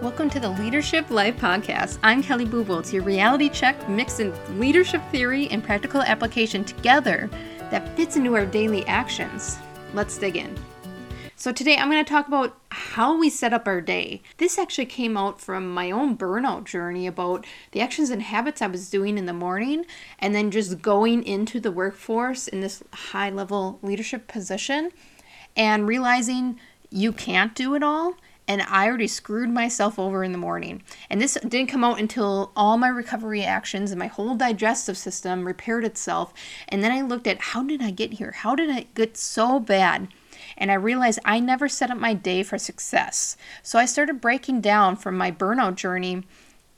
Welcome 0.00 0.30
to 0.30 0.40
the 0.40 0.48
Leadership 0.48 1.10
Life 1.10 1.36
Podcast. 1.36 1.98
I'm 2.02 2.22
Kelly. 2.22 2.48
It's 2.50 2.90
your 2.90 3.02
reality 3.02 3.50
check 3.50 3.86
mixed 3.86 4.18
in 4.18 4.32
leadership 4.58 5.02
theory 5.12 5.46
and 5.48 5.62
practical 5.62 6.00
application 6.00 6.64
together 6.64 7.28
that 7.70 7.94
fits 7.98 8.16
into 8.16 8.34
our 8.34 8.46
daily 8.46 8.86
actions. 8.86 9.58
Let's 9.92 10.16
dig 10.16 10.38
in. 10.38 10.56
So, 11.36 11.52
today 11.52 11.76
I'm 11.76 11.90
going 11.90 12.02
to 12.02 12.08
talk 12.08 12.28
about 12.28 12.56
how 12.70 13.18
we 13.18 13.28
set 13.28 13.52
up 13.52 13.68
our 13.68 13.82
day. 13.82 14.22
This 14.38 14.58
actually 14.58 14.86
came 14.86 15.18
out 15.18 15.38
from 15.38 15.70
my 15.70 15.90
own 15.90 16.16
burnout 16.16 16.64
journey 16.64 17.06
about 17.06 17.44
the 17.72 17.82
actions 17.82 18.08
and 18.08 18.22
habits 18.22 18.62
I 18.62 18.68
was 18.68 18.88
doing 18.88 19.18
in 19.18 19.26
the 19.26 19.34
morning 19.34 19.84
and 20.18 20.34
then 20.34 20.50
just 20.50 20.80
going 20.80 21.22
into 21.24 21.60
the 21.60 21.70
workforce 21.70 22.48
in 22.48 22.60
this 22.60 22.82
high 22.90 23.28
level 23.28 23.78
leadership 23.82 24.28
position 24.28 24.92
and 25.54 25.86
realizing 25.86 26.58
you 26.88 27.12
can't 27.12 27.54
do 27.54 27.74
it 27.74 27.82
all 27.82 28.14
and 28.48 28.62
I 28.62 28.86
already 28.86 29.06
screwed 29.06 29.50
myself 29.50 29.98
over 29.98 30.24
in 30.24 30.32
the 30.32 30.38
morning. 30.38 30.82
And 31.08 31.20
this 31.20 31.38
didn't 31.40 31.68
come 31.68 31.84
out 31.84 32.00
until 32.00 32.52
all 32.56 32.76
my 32.78 32.88
recovery 32.88 33.44
actions 33.44 33.90
and 33.90 33.98
my 33.98 34.08
whole 34.08 34.34
digestive 34.34 34.98
system 34.98 35.46
repaired 35.46 35.84
itself. 35.84 36.34
And 36.68 36.82
then 36.82 36.92
I 36.92 37.02
looked 37.02 37.26
at 37.26 37.40
how 37.40 37.62
did 37.62 37.82
I 37.82 37.90
get 37.90 38.14
here? 38.14 38.32
How 38.32 38.54
did 38.54 38.70
I 38.70 38.86
get 38.94 39.16
so 39.16 39.60
bad? 39.60 40.08
And 40.56 40.70
I 40.70 40.74
realized 40.74 41.20
I 41.24 41.38
never 41.38 41.68
set 41.68 41.90
up 41.90 41.98
my 41.98 42.14
day 42.14 42.42
for 42.42 42.58
success. 42.58 43.36
So 43.62 43.78
I 43.78 43.84
started 43.84 44.20
breaking 44.20 44.60
down 44.60 44.96
from 44.96 45.16
my 45.16 45.30
burnout 45.30 45.76
journey 45.76 46.24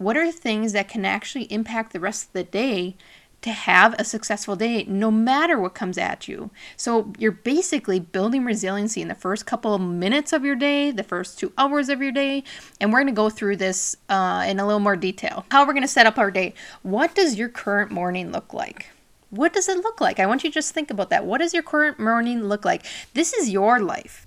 what 0.02 0.16
are 0.16 0.32
things 0.32 0.72
that 0.72 0.88
can 0.88 1.04
actually 1.04 1.44
impact 1.44 1.92
the 1.92 2.00
rest 2.00 2.26
of 2.26 2.32
the 2.32 2.42
day 2.42 2.96
to 3.42 3.50
have 3.50 3.94
a 3.98 4.04
successful 4.04 4.56
day 4.56 4.84
no 4.84 5.10
matter 5.10 5.58
what 5.58 5.74
comes 5.74 5.98
at 5.98 6.26
you. 6.26 6.50
So 6.76 7.12
you're 7.18 7.32
basically 7.32 8.00
building 8.00 8.44
resiliency 8.44 9.02
in 9.02 9.08
the 9.08 9.14
first 9.14 9.46
couple 9.46 9.74
of 9.74 9.80
minutes 9.80 10.32
of 10.32 10.44
your 10.44 10.56
day, 10.56 10.90
the 10.90 11.02
first 11.02 11.38
two 11.38 11.52
hours 11.58 11.88
of 11.88 12.00
your 12.00 12.12
day, 12.12 12.44
and 12.80 12.92
we're 12.92 13.00
going 13.00 13.12
to 13.12 13.12
go 13.12 13.28
through 13.28 13.56
this 13.56 13.96
uh, 14.08 14.44
in 14.48 14.58
a 14.58 14.66
little 14.66 14.80
more 14.80 14.96
detail. 14.96 15.44
How 15.50 15.66
we're 15.66 15.72
going 15.74 15.82
to 15.82 15.88
set 15.88 16.06
up 16.06 16.18
our 16.18 16.30
day. 16.30 16.54
What 16.82 17.14
does 17.14 17.36
your 17.36 17.48
current 17.48 17.90
morning 17.90 18.32
look 18.32 18.54
like? 18.54 18.86
What 19.30 19.52
does 19.52 19.68
it 19.68 19.78
look 19.78 20.00
like? 20.00 20.20
I 20.20 20.26
want 20.26 20.44
you 20.44 20.50
to 20.50 20.54
just 20.54 20.72
think 20.72 20.90
about 20.90 21.10
that. 21.10 21.24
What 21.24 21.38
does 21.38 21.54
your 21.54 21.62
current 21.62 21.98
morning 21.98 22.44
look 22.44 22.64
like? 22.64 22.84
This 23.14 23.32
is 23.32 23.50
your 23.50 23.80
life. 23.80 24.26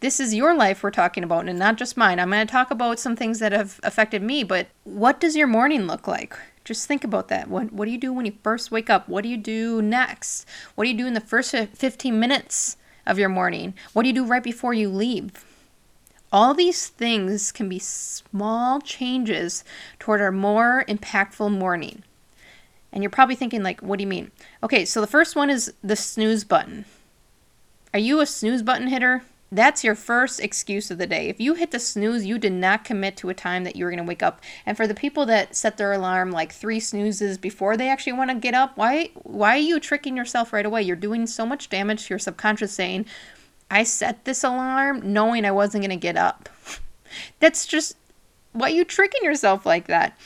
This 0.00 0.18
is 0.18 0.34
your 0.34 0.54
life 0.56 0.82
we're 0.82 0.90
talking 0.90 1.24
about, 1.24 1.48
and 1.48 1.58
not 1.58 1.76
just 1.76 1.96
mine. 1.96 2.18
I'm 2.18 2.30
going 2.30 2.46
to 2.46 2.50
talk 2.50 2.70
about 2.70 2.98
some 2.98 3.16
things 3.16 3.38
that 3.38 3.52
have 3.52 3.80
affected 3.82 4.22
me, 4.22 4.44
but 4.44 4.68
what 4.84 5.20
does 5.20 5.36
your 5.36 5.46
morning 5.46 5.86
look 5.86 6.08
like? 6.08 6.36
Just 6.66 6.88
think 6.88 7.04
about 7.04 7.28
that. 7.28 7.48
What, 7.48 7.72
what 7.72 7.84
do 7.84 7.92
you 7.92 7.98
do 7.98 8.12
when 8.12 8.26
you 8.26 8.32
first 8.42 8.72
wake 8.72 8.90
up? 8.90 9.08
What 9.08 9.22
do 9.22 9.28
you 9.28 9.36
do 9.36 9.80
next? 9.80 10.44
What 10.74 10.82
do 10.82 10.90
you 10.90 10.96
do 10.96 11.06
in 11.06 11.14
the 11.14 11.20
first 11.20 11.54
15 11.54 12.18
minutes 12.18 12.76
of 13.06 13.20
your 13.20 13.28
morning? 13.28 13.72
What 13.92 14.02
do 14.02 14.08
you 14.08 14.14
do 14.14 14.26
right 14.26 14.42
before 14.42 14.74
you 14.74 14.88
leave? 14.88 15.44
All 16.32 16.54
these 16.54 16.88
things 16.88 17.52
can 17.52 17.68
be 17.68 17.78
small 17.78 18.80
changes 18.80 19.62
toward 20.00 20.20
our 20.20 20.32
more 20.32 20.84
impactful 20.88 21.56
morning. 21.56 22.02
And 22.92 23.00
you're 23.00 23.10
probably 23.10 23.36
thinking, 23.36 23.62
like, 23.62 23.80
what 23.80 23.98
do 23.98 24.02
you 24.02 24.08
mean? 24.08 24.32
Okay, 24.60 24.84
so 24.84 25.00
the 25.00 25.06
first 25.06 25.36
one 25.36 25.50
is 25.50 25.72
the 25.84 25.94
snooze 25.94 26.42
button. 26.42 26.84
Are 27.94 28.00
you 28.00 28.18
a 28.18 28.26
snooze 28.26 28.64
button 28.64 28.88
hitter? 28.88 29.22
That's 29.52 29.84
your 29.84 29.94
first 29.94 30.40
excuse 30.40 30.90
of 30.90 30.98
the 30.98 31.06
day. 31.06 31.28
If 31.28 31.40
you 31.40 31.54
hit 31.54 31.70
the 31.70 31.78
snooze, 31.78 32.26
you 32.26 32.36
did 32.36 32.52
not 32.52 32.84
commit 32.84 33.16
to 33.18 33.28
a 33.28 33.34
time 33.34 33.62
that 33.62 33.76
you 33.76 33.84
were 33.84 33.90
going 33.90 34.02
to 34.02 34.08
wake 34.08 34.22
up. 34.22 34.40
And 34.64 34.76
for 34.76 34.88
the 34.88 34.94
people 34.94 35.24
that 35.26 35.54
set 35.54 35.76
their 35.76 35.92
alarm 35.92 36.32
like 36.32 36.52
3 36.52 36.80
snoozes 36.80 37.38
before 37.38 37.76
they 37.76 37.88
actually 37.88 38.14
want 38.14 38.30
to 38.30 38.36
get 38.36 38.54
up, 38.54 38.76
why 38.76 39.10
why 39.22 39.54
are 39.54 39.58
you 39.58 39.78
tricking 39.78 40.16
yourself 40.16 40.52
right 40.52 40.66
away? 40.66 40.82
You're 40.82 40.96
doing 40.96 41.26
so 41.26 41.46
much 41.46 41.68
damage 41.68 42.06
to 42.06 42.14
your 42.14 42.18
subconscious 42.18 42.72
saying, 42.72 43.06
"I 43.70 43.84
set 43.84 44.24
this 44.24 44.42
alarm 44.42 45.12
knowing 45.12 45.44
I 45.44 45.52
wasn't 45.52 45.82
going 45.82 45.90
to 45.90 45.96
get 45.96 46.16
up." 46.16 46.48
That's 47.38 47.66
just 47.66 47.96
why 48.52 48.68
you 48.68 48.84
tricking 48.84 49.22
yourself 49.22 49.64
like 49.64 49.86
that? 49.86 50.18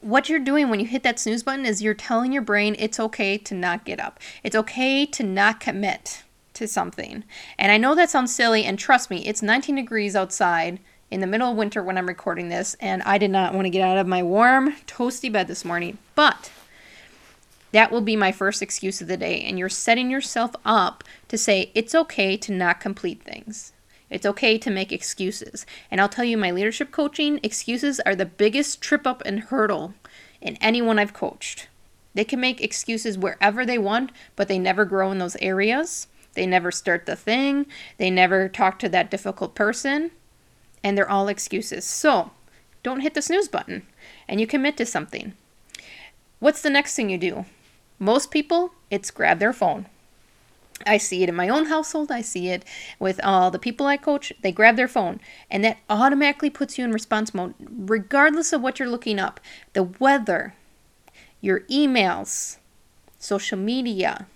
What 0.00 0.28
you're 0.28 0.38
doing 0.38 0.68
when 0.68 0.78
you 0.78 0.86
hit 0.86 1.02
that 1.02 1.18
snooze 1.18 1.42
button 1.42 1.66
is 1.66 1.82
you're 1.82 1.94
telling 1.94 2.32
your 2.32 2.42
brain 2.42 2.76
it's 2.78 3.00
okay 3.00 3.38
to 3.38 3.54
not 3.54 3.84
get 3.84 3.98
up. 3.98 4.20
It's 4.44 4.54
okay 4.54 5.04
to 5.06 5.22
not 5.24 5.58
commit 5.58 6.22
to 6.56 6.68
something. 6.68 7.24
And 7.58 7.70
I 7.70 7.78
know 7.78 7.94
that 7.94 8.10
sounds 8.10 8.34
silly, 8.34 8.64
and 8.64 8.78
trust 8.78 9.10
me, 9.10 9.24
it's 9.26 9.42
19 9.42 9.76
degrees 9.76 10.16
outside 10.16 10.80
in 11.10 11.20
the 11.20 11.26
middle 11.26 11.50
of 11.50 11.56
winter 11.56 11.82
when 11.82 11.96
I'm 11.96 12.08
recording 12.08 12.48
this, 12.48 12.74
and 12.80 13.02
I 13.04 13.18
did 13.18 13.30
not 13.30 13.54
want 13.54 13.66
to 13.66 13.70
get 13.70 13.86
out 13.86 13.98
of 13.98 14.06
my 14.06 14.22
warm, 14.22 14.74
toasty 14.86 15.30
bed 15.30 15.46
this 15.46 15.64
morning. 15.64 15.98
But 16.14 16.50
that 17.72 17.92
will 17.92 18.00
be 18.00 18.16
my 18.16 18.32
first 18.32 18.62
excuse 18.62 19.00
of 19.00 19.08
the 19.08 19.16
day, 19.16 19.42
and 19.42 19.58
you're 19.58 19.68
setting 19.68 20.10
yourself 20.10 20.52
up 20.64 21.04
to 21.28 21.38
say 21.38 21.70
it's 21.74 21.94
okay 21.94 22.36
to 22.38 22.52
not 22.52 22.80
complete 22.80 23.22
things. 23.22 23.72
It's 24.08 24.26
okay 24.26 24.56
to 24.58 24.70
make 24.70 24.92
excuses. 24.92 25.66
And 25.90 26.00
I'll 26.00 26.08
tell 26.08 26.24
you, 26.24 26.36
my 26.36 26.50
leadership 26.50 26.90
coaching 26.90 27.40
excuses 27.42 28.00
are 28.00 28.14
the 28.14 28.24
biggest 28.24 28.80
trip 28.80 29.06
up 29.06 29.22
and 29.26 29.40
hurdle 29.40 29.94
in 30.40 30.56
anyone 30.56 30.98
I've 30.98 31.12
coached. 31.12 31.68
They 32.14 32.24
can 32.24 32.40
make 32.40 32.62
excuses 32.62 33.18
wherever 33.18 33.66
they 33.66 33.78
want, 33.78 34.10
but 34.36 34.48
they 34.48 34.58
never 34.58 34.84
grow 34.84 35.10
in 35.12 35.18
those 35.18 35.36
areas. 35.36 36.06
They 36.36 36.46
never 36.46 36.70
start 36.70 37.06
the 37.06 37.16
thing, 37.16 37.66
they 37.98 38.10
never 38.10 38.48
talk 38.48 38.78
to 38.78 38.88
that 38.90 39.10
difficult 39.10 39.56
person, 39.56 40.12
and 40.84 40.96
they're 40.96 41.10
all 41.10 41.26
excuses. 41.26 41.84
So, 41.84 42.30
don't 42.84 43.00
hit 43.00 43.14
the 43.14 43.22
snooze 43.22 43.48
button 43.48 43.82
and 44.28 44.40
you 44.40 44.46
commit 44.46 44.76
to 44.76 44.86
something. 44.86 45.32
What's 46.38 46.62
the 46.62 46.70
next 46.70 46.94
thing 46.94 47.10
you 47.10 47.18
do? 47.18 47.46
Most 47.98 48.30
people, 48.30 48.74
it's 48.90 49.10
grab 49.10 49.40
their 49.40 49.52
phone. 49.52 49.86
I 50.86 50.98
see 50.98 51.22
it 51.22 51.28
in 51.28 51.34
my 51.34 51.48
own 51.48 51.66
household. 51.66 52.12
I 52.12 52.20
see 52.20 52.48
it 52.48 52.64
with 53.00 53.18
all 53.24 53.50
the 53.50 53.58
people 53.58 53.86
I 53.86 53.96
coach. 53.96 54.32
They 54.42 54.52
grab 54.52 54.76
their 54.76 54.86
phone, 54.86 55.20
and 55.50 55.64
that 55.64 55.78
automatically 55.88 56.50
puts 56.50 56.76
you 56.76 56.84
in 56.84 56.92
response 56.92 57.32
mode, 57.32 57.54
regardless 57.58 58.52
of 58.52 58.60
what 58.60 58.78
you're 58.78 58.88
looking 58.88 59.18
up 59.18 59.40
the 59.72 59.82
weather, 59.82 60.54
your 61.40 61.60
emails, 61.62 62.58
social 63.18 63.58
media, 63.58 64.26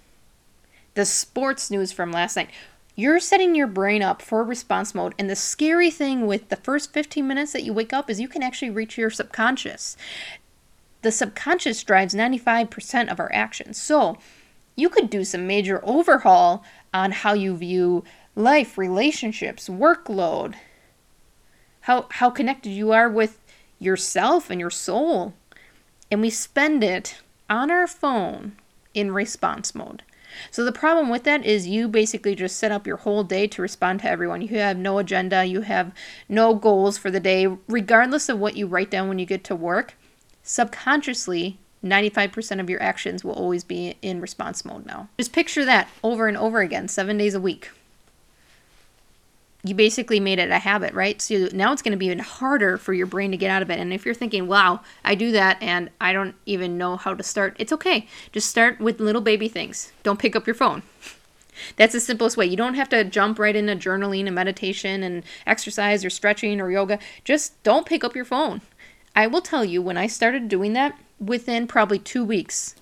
the 0.94 1.04
sports 1.04 1.70
news 1.70 1.92
from 1.92 2.12
last 2.12 2.36
night. 2.36 2.50
You're 2.96 3.20
setting 3.20 3.54
your 3.54 3.66
brain 3.66 4.02
up 4.02 4.20
for 4.20 4.44
response 4.44 4.94
mode. 4.94 5.14
And 5.18 5.30
the 5.30 5.36
scary 5.36 5.90
thing 5.90 6.26
with 6.26 6.48
the 6.48 6.56
first 6.56 6.92
15 6.92 7.26
minutes 7.26 7.52
that 7.52 7.62
you 7.62 7.72
wake 7.72 7.92
up 7.92 8.10
is 8.10 8.20
you 8.20 8.28
can 8.28 8.42
actually 8.42 8.70
reach 8.70 8.98
your 8.98 9.10
subconscious. 9.10 9.96
The 11.02 11.12
subconscious 11.12 11.82
drives 11.82 12.14
95% 12.14 13.10
of 13.10 13.18
our 13.18 13.30
actions. 13.32 13.80
So 13.80 14.18
you 14.76 14.88
could 14.88 15.08
do 15.08 15.24
some 15.24 15.46
major 15.46 15.80
overhaul 15.82 16.64
on 16.92 17.12
how 17.12 17.32
you 17.32 17.56
view 17.56 18.04
life, 18.34 18.76
relationships, 18.76 19.68
workload, 19.68 20.54
how, 21.82 22.06
how 22.10 22.30
connected 22.30 22.70
you 22.70 22.92
are 22.92 23.08
with 23.08 23.38
yourself 23.78 24.50
and 24.50 24.60
your 24.60 24.70
soul. 24.70 25.32
And 26.10 26.20
we 26.20 26.30
spend 26.30 26.84
it 26.84 27.20
on 27.48 27.70
our 27.70 27.86
phone 27.86 28.56
in 28.92 29.12
response 29.12 29.74
mode. 29.74 30.02
So 30.50 30.64
the 30.64 30.72
problem 30.72 31.08
with 31.08 31.24
that 31.24 31.44
is 31.44 31.66
you 31.66 31.88
basically 31.88 32.34
just 32.34 32.56
set 32.56 32.72
up 32.72 32.86
your 32.86 32.98
whole 32.98 33.24
day 33.24 33.46
to 33.48 33.62
respond 33.62 34.00
to 34.00 34.10
everyone. 34.10 34.42
You 34.42 34.58
have 34.58 34.76
no 34.76 34.98
agenda, 34.98 35.44
you 35.44 35.62
have 35.62 35.92
no 36.28 36.54
goals 36.54 36.98
for 36.98 37.10
the 37.10 37.20
day, 37.20 37.46
regardless 37.68 38.28
of 38.28 38.38
what 38.38 38.56
you 38.56 38.66
write 38.66 38.91
down 38.91 39.08
when 39.08 39.18
you 39.18 39.26
get 39.26 39.44
to 39.44 39.56
work. 39.56 39.94
Subconsciously, 40.42 41.58
95% 41.84 42.60
of 42.60 42.68
your 42.68 42.82
actions 42.82 43.24
will 43.24 43.32
always 43.32 43.64
be 43.64 43.96
in 44.02 44.20
response 44.20 44.64
mode 44.64 44.86
now. 44.86 45.08
Just 45.18 45.32
picture 45.32 45.64
that 45.64 45.88
over 46.02 46.28
and 46.28 46.36
over 46.36 46.60
again, 46.60 46.88
seven 46.88 47.16
days 47.16 47.34
a 47.34 47.41
week 47.41 47.70
you 49.62 49.75
basically 49.75 50.21
made 50.21 50.38
it 50.38 50.50
a 50.50 50.59
habit, 50.59 50.94
right? 50.94 51.21
So 51.21 51.48
now 51.53 51.72
it's 51.72 51.82
going 51.82 51.93
to 51.93 51.98
be 51.98 52.06
even 52.06 52.19
harder 52.19 52.78
for 52.78 52.93
your 52.93 53.06
brain 53.06 53.31
to 53.31 53.37
get 53.37 53.50
out 53.50 53.62
of 53.62 53.71
it. 53.71 53.78
And 53.78 53.93
if 53.93 54.04
you're 54.04 54.15
thinking, 54.15 54.47
wow, 54.47 54.81
I 55.04 55.15
do 55.15 55.32
that 55.32 55.62
and 55.62 55.91
I 56.00 56.12
don't 56.12 56.34
even 56.47 56.78
know 56.78 56.97
how 56.97 57.15
to 57.15 57.22
start, 57.22 57.56
it's 57.59 57.72
okay. 57.72 58.06
Just 58.32 58.48
start 58.48 58.81
with 58.81 59.00
little 59.00 59.21
baby 59.21 59.48
things. 59.48 59.93
Don't 60.03 60.19
pick 60.19 60.34
up 60.34 60.47
your 60.47 60.54
phone. 60.54 60.82
That's 61.76 61.93
the 61.93 62.00
simplest 62.00 62.37
way. 62.37 62.47
You 62.47 62.56
don't 62.56 62.75
have 62.75 62.88
to 62.91 63.04
jump 63.04 63.38
right 63.38 63.54
into 63.54 63.76
journaling 63.76 64.26
and 64.26 64.34
meditation 64.34 65.03
and 65.03 65.25
exercise 65.47 66.04
or 66.04 66.10
stretching 66.10 66.60
or 66.60 66.71
yoga. 66.71 66.98
Just 67.25 67.62
don't 67.62 67.87
pick 67.87 68.03
up 68.03 68.16
your 68.16 68.25
phone. 68.25 68.63
I 69.15 69.27
will 69.27 69.42
tell 69.42 69.65
you, 69.65 69.83
when 69.83 69.98
I 69.98 70.06
started 70.06 70.48
doing 70.48 70.72
that, 70.74 70.98
within 71.18 71.66
probably 71.66 71.98
two 71.98 72.24
weeks, 72.24 72.77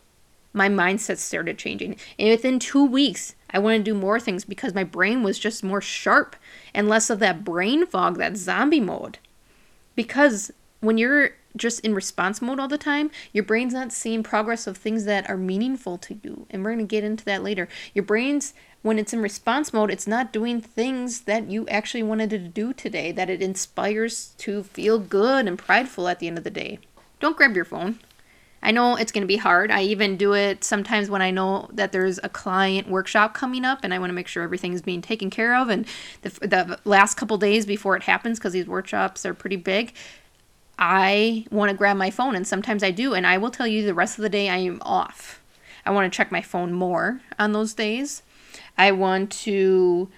my 0.53 0.69
mindset 0.69 1.19
started 1.19 1.59
changing. 1.59 1.97
And 2.19 2.29
within 2.29 2.59
two 2.59 2.85
weeks, 2.85 3.35
I 3.51 3.59
want 3.59 3.79
to 3.79 3.83
do 3.83 3.95
more 3.95 4.21
things 4.21 4.45
because 4.45 4.75
my 4.75 4.85
brain 4.85 5.23
was 5.23 5.39
just 5.39 5.65
more 5.65 5.81
sharp 5.81 6.37
and 6.75 6.89
less 6.89 7.11
of 7.11 7.19
that 7.21 7.45
brain 7.45 7.87
fog, 7.87 8.19
that 8.19 8.37
zombie 8.37 8.81
mode. 8.81 9.19
Because 9.95 10.51
when 10.81 10.99
you're 10.99 11.31
just 11.57 11.81
in 11.81 11.95
response 11.95 12.41
mode 12.41 12.61
all 12.61 12.69
the 12.69 12.79
time, 12.79 13.11
your 13.33 13.45
brain's 13.45 13.73
not 13.73 13.93
seeing 13.93 14.23
progress 14.23 14.67
of 14.67 14.77
things 14.77 15.05
that 15.07 15.29
are 15.29 15.37
meaningful 15.37 15.99
to 15.99 16.19
you. 16.23 16.47
And 16.51 16.63
we're 16.63 16.75
going 16.75 16.87
to 16.87 16.91
get 16.91 17.05
into 17.05 17.25
that 17.25 17.43
later. 17.43 17.69
Your 17.95 18.05
brain's, 18.05 18.55
when 18.83 18.99
it's 18.99 19.13
in 19.13 19.23
response 19.23 19.73
mode, 19.73 19.91
it's 19.91 20.07
not 20.07 20.33
doing 20.33 20.61
things 20.61 21.23
that 21.23 21.51
you 21.51 21.67
actually 21.69 22.03
wanted 22.03 22.31
to 22.31 22.39
do 22.39 22.73
today, 22.73 23.13
that 23.13 23.31
it 23.31 23.43
inspires 23.43 24.35
to 24.39 24.63
feel 24.63 24.99
good 24.99 25.49
and 25.49 25.59
prideful 25.59 26.07
at 26.07 26.21
the 26.21 26.29
end 26.29 26.39
of 26.39 26.45
the 26.45 26.51
day. 26.51 26.79
Don't 27.19 27.37
grab 27.37 27.57
your 27.57 27.65
phone. 27.65 27.99
I 28.63 28.73
know 28.73 28.97
it's 28.97 29.13
going 29.13 29.23
to 29.23 29.29
be 29.29 29.37
hard. 29.37 29.71
I 29.71 29.83
even 29.83 30.17
do 30.17 30.33
it 30.35 30.65
sometimes 30.65 31.09
when 31.09 31.23
I 31.23 31.31
know 31.31 31.69
that 31.73 31.93
there's 31.93 32.19
a 32.23 32.29
client 32.29 32.89
workshop 32.89 33.33
coming 33.35 33.65
up 33.65 33.81
and 33.85 33.95
I 33.95 33.99
want 33.99 34.11
to 34.11 34.15
make 34.15 34.29
sure 34.29 34.43
everything 34.43 34.73
is 34.73 34.83
being 34.83 35.01
taken 35.01 35.31
care 35.31 35.55
of. 35.55 35.69
And 35.69 35.87
the, 36.23 36.31
the 36.31 36.79
last 36.85 37.15
couple 37.15 37.39
days 37.39 37.67
before 37.67 37.97
it 37.97 38.03
happens, 38.03 38.39
because 38.39 38.53
these 38.53 38.67
workshops 38.67 39.25
are 39.25 39.35
pretty 39.35 39.57
big, 39.57 39.95
I 40.79 41.47
want 41.51 41.71
to 41.71 41.77
grab 41.77 41.97
my 41.97 42.11
phone. 42.11 42.35
And 42.35 42.47
sometimes 42.47 42.83
I 42.83 42.91
do. 42.91 43.15
And 43.15 43.27
I 43.27 43.39
will 43.39 43.51
tell 43.51 43.67
you 43.67 43.85
the 43.87 43.95
rest 43.95 44.19
of 44.19 44.23
the 44.23 44.29
day 44.29 44.49
I 44.49 44.59
am 44.59 44.83
off. 44.83 45.41
I 45.87 45.91
want 45.91 46.13
to 46.13 46.17
check 46.17 46.33
my 46.33 46.43
phone 46.43 46.73
more 46.73 47.21
on 47.39 47.53
those 47.53 47.75
days. 47.75 48.23
I 48.77 48.91
want 48.93 49.31
to 49.31 50.09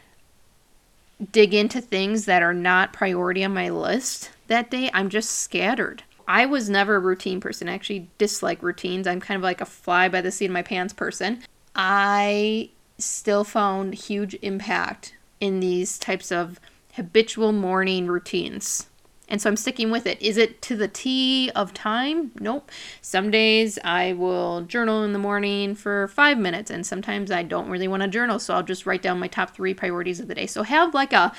dig 1.33 1.53
into 1.53 1.81
things 1.81 2.25
that 2.25 2.43
are 2.43 2.55
not 2.55 2.93
priority 2.93 3.45
on 3.45 3.53
my 3.53 3.69
list 3.69 4.31
that 4.47 4.71
day. 4.71 4.91
I'm 4.95 5.11
just 5.11 5.31
scattered. 5.31 6.03
I 6.31 6.47
was 6.47 6.71
never 6.71 6.95
a 6.95 7.01
routine 7.01 7.41
person. 7.41 7.69
I 7.69 7.75
actually 7.75 8.09
dislike 8.17 8.63
routines. 8.63 9.09
I'm 9.09 9.19
kind 9.19 9.35
of 9.35 9.43
like 9.43 9.61
a 9.61 9.67
fly 9.67 10.09
by 10.09 10.21
the 10.21 10.31
seat 10.31 10.47
of 10.47 10.53
my 10.53 10.63
pants 10.63 10.93
person. 10.93 11.43
I 11.75 12.71
still 12.99 13.43
found 13.43 13.95
huge 13.95 14.37
impact 14.41 15.17
in 15.41 15.59
these 15.59 15.99
types 15.99 16.31
of 16.31 16.61
habitual 16.93 17.51
morning 17.51 18.07
routines. 18.07 18.87
And 19.29 19.43
so 19.43 19.51
I'm 19.51 19.57
sticking 19.57 19.91
with 19.91 20.07
it. 20.07 20.23
Is 20.23 20.37
it 20.37 20.63
to 20.63 20.77
the 20.77 20.87
T 20.87 21.51
of 21.57 21.75
time? 21.75 22.31
Nope. 22.39 22.71
Some 23.03 23.33
days 23.33 23.81
I 23.83 24.13
will 24.13 24.61
journal 24.61 25.03
in 25.03 25.13
the 25.13 25.19
morning 25.19 25.75
for 25.75 26.07
five 26.07 26.39
minutes, 26.39 26.71
and 26.71 26.87
sometimes 26.87 27.33
I 27.33 27.43
don't 27.43 27.69
really 27.69 27.89
want 27.89 28.05
to 28.05 28.09
journal, 28.09 28.39
so 28.39 28.55
I'll 28.55 28.63
just 28.63 28.87
write 28.87 29.03
down 29.03 29.19
my 29.19 29.27
top 29.27 29.51
three 29.51 29.75
priorities 29.75 30.21
of 30.21 30.29
the 30.29 30.37
day. 30.37 30.47
So 30.47 30.63
have 30.63 30.95
like 30.95 31.13
a 31.13 31.33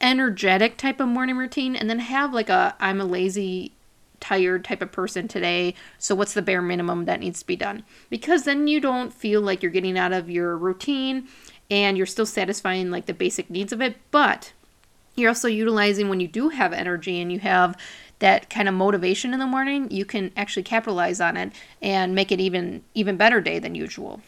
energetic 0.00 0.76
type 0.78 0.98
of 0.98 1.06
morning 1.06 1.36
routine, 1.36 1.76
and 1.76 1.88
then 1.88 2.00
have 2.00 2.34
like 2.34 2.48
a 2.48 2.74
I'm 2.80 3.00
a 3.00 3.04
lazy 3.04 3.72
tired 4.20 4.64
type 4.64 4.82
of 4.82 4.92
person 4.92 5.28
today. 5.28 5.74
So, 5.98 6.14
what's 6.14 6.34
the 6.34 6.42
bare 6.42 6.62
minimum 6.62 7.04
that 7.04 7.20
needs 7.20 7.40
to 7.40 7.46
be 7.46 7.56
done? 7.56 7.84
Because 8.10 8.44
then 8.44 8.66
you 8.66 8.80
don't 8.80 9.12
feel 9.12 9.40
like 9.40 9.62
you're 9.62 9.72
getting 9.72 9.98
out 9.98 10.12
of 10.12 10.30
your 10.30 10.56
routine 10.56 11.28
and 11.70 11.96
you're 11.96 12.06
still 12.06 12.26
satisfying 12.26 12.90
like 12.90 13.06
the 13.06 13.14
basic 13.14 13.50
needs 13.50 13.72
of 13.72 13.80
it, 13.80 13.96
but 14.10 14.52
you're 15.16 15.30
also 15.30 15.48
utilizing 15.48 16.08
when 16.08 16.20
you 16.20 16.28
do 16.28 16.50
have 16.50 16.72
energy 16.72 17.20
and 17.20 17.32
you 17.32 17.40
have 17.40 17.76
that 18.18 18.48
kind 18.48 18.68
of 18.68 18.74
motivation 18.74 19.32
in 19.32 19.40
the 19.40 19.46
morning, 19.46 19.90
you 19.90 20.04
can 20.04 20.32
actually 20.36 20.62
capitalize 20.62 21.20
on 21.20 21.36
it 21.36 21.52
and 21.82 22.14
make 22.14 22.32
it 22.32 22.40
even 22.40 22.82
even 22.94 23.16
better 23.16 23.40
day 23.40 23.58
than 23.58 23.74
usual. 23.74 24.20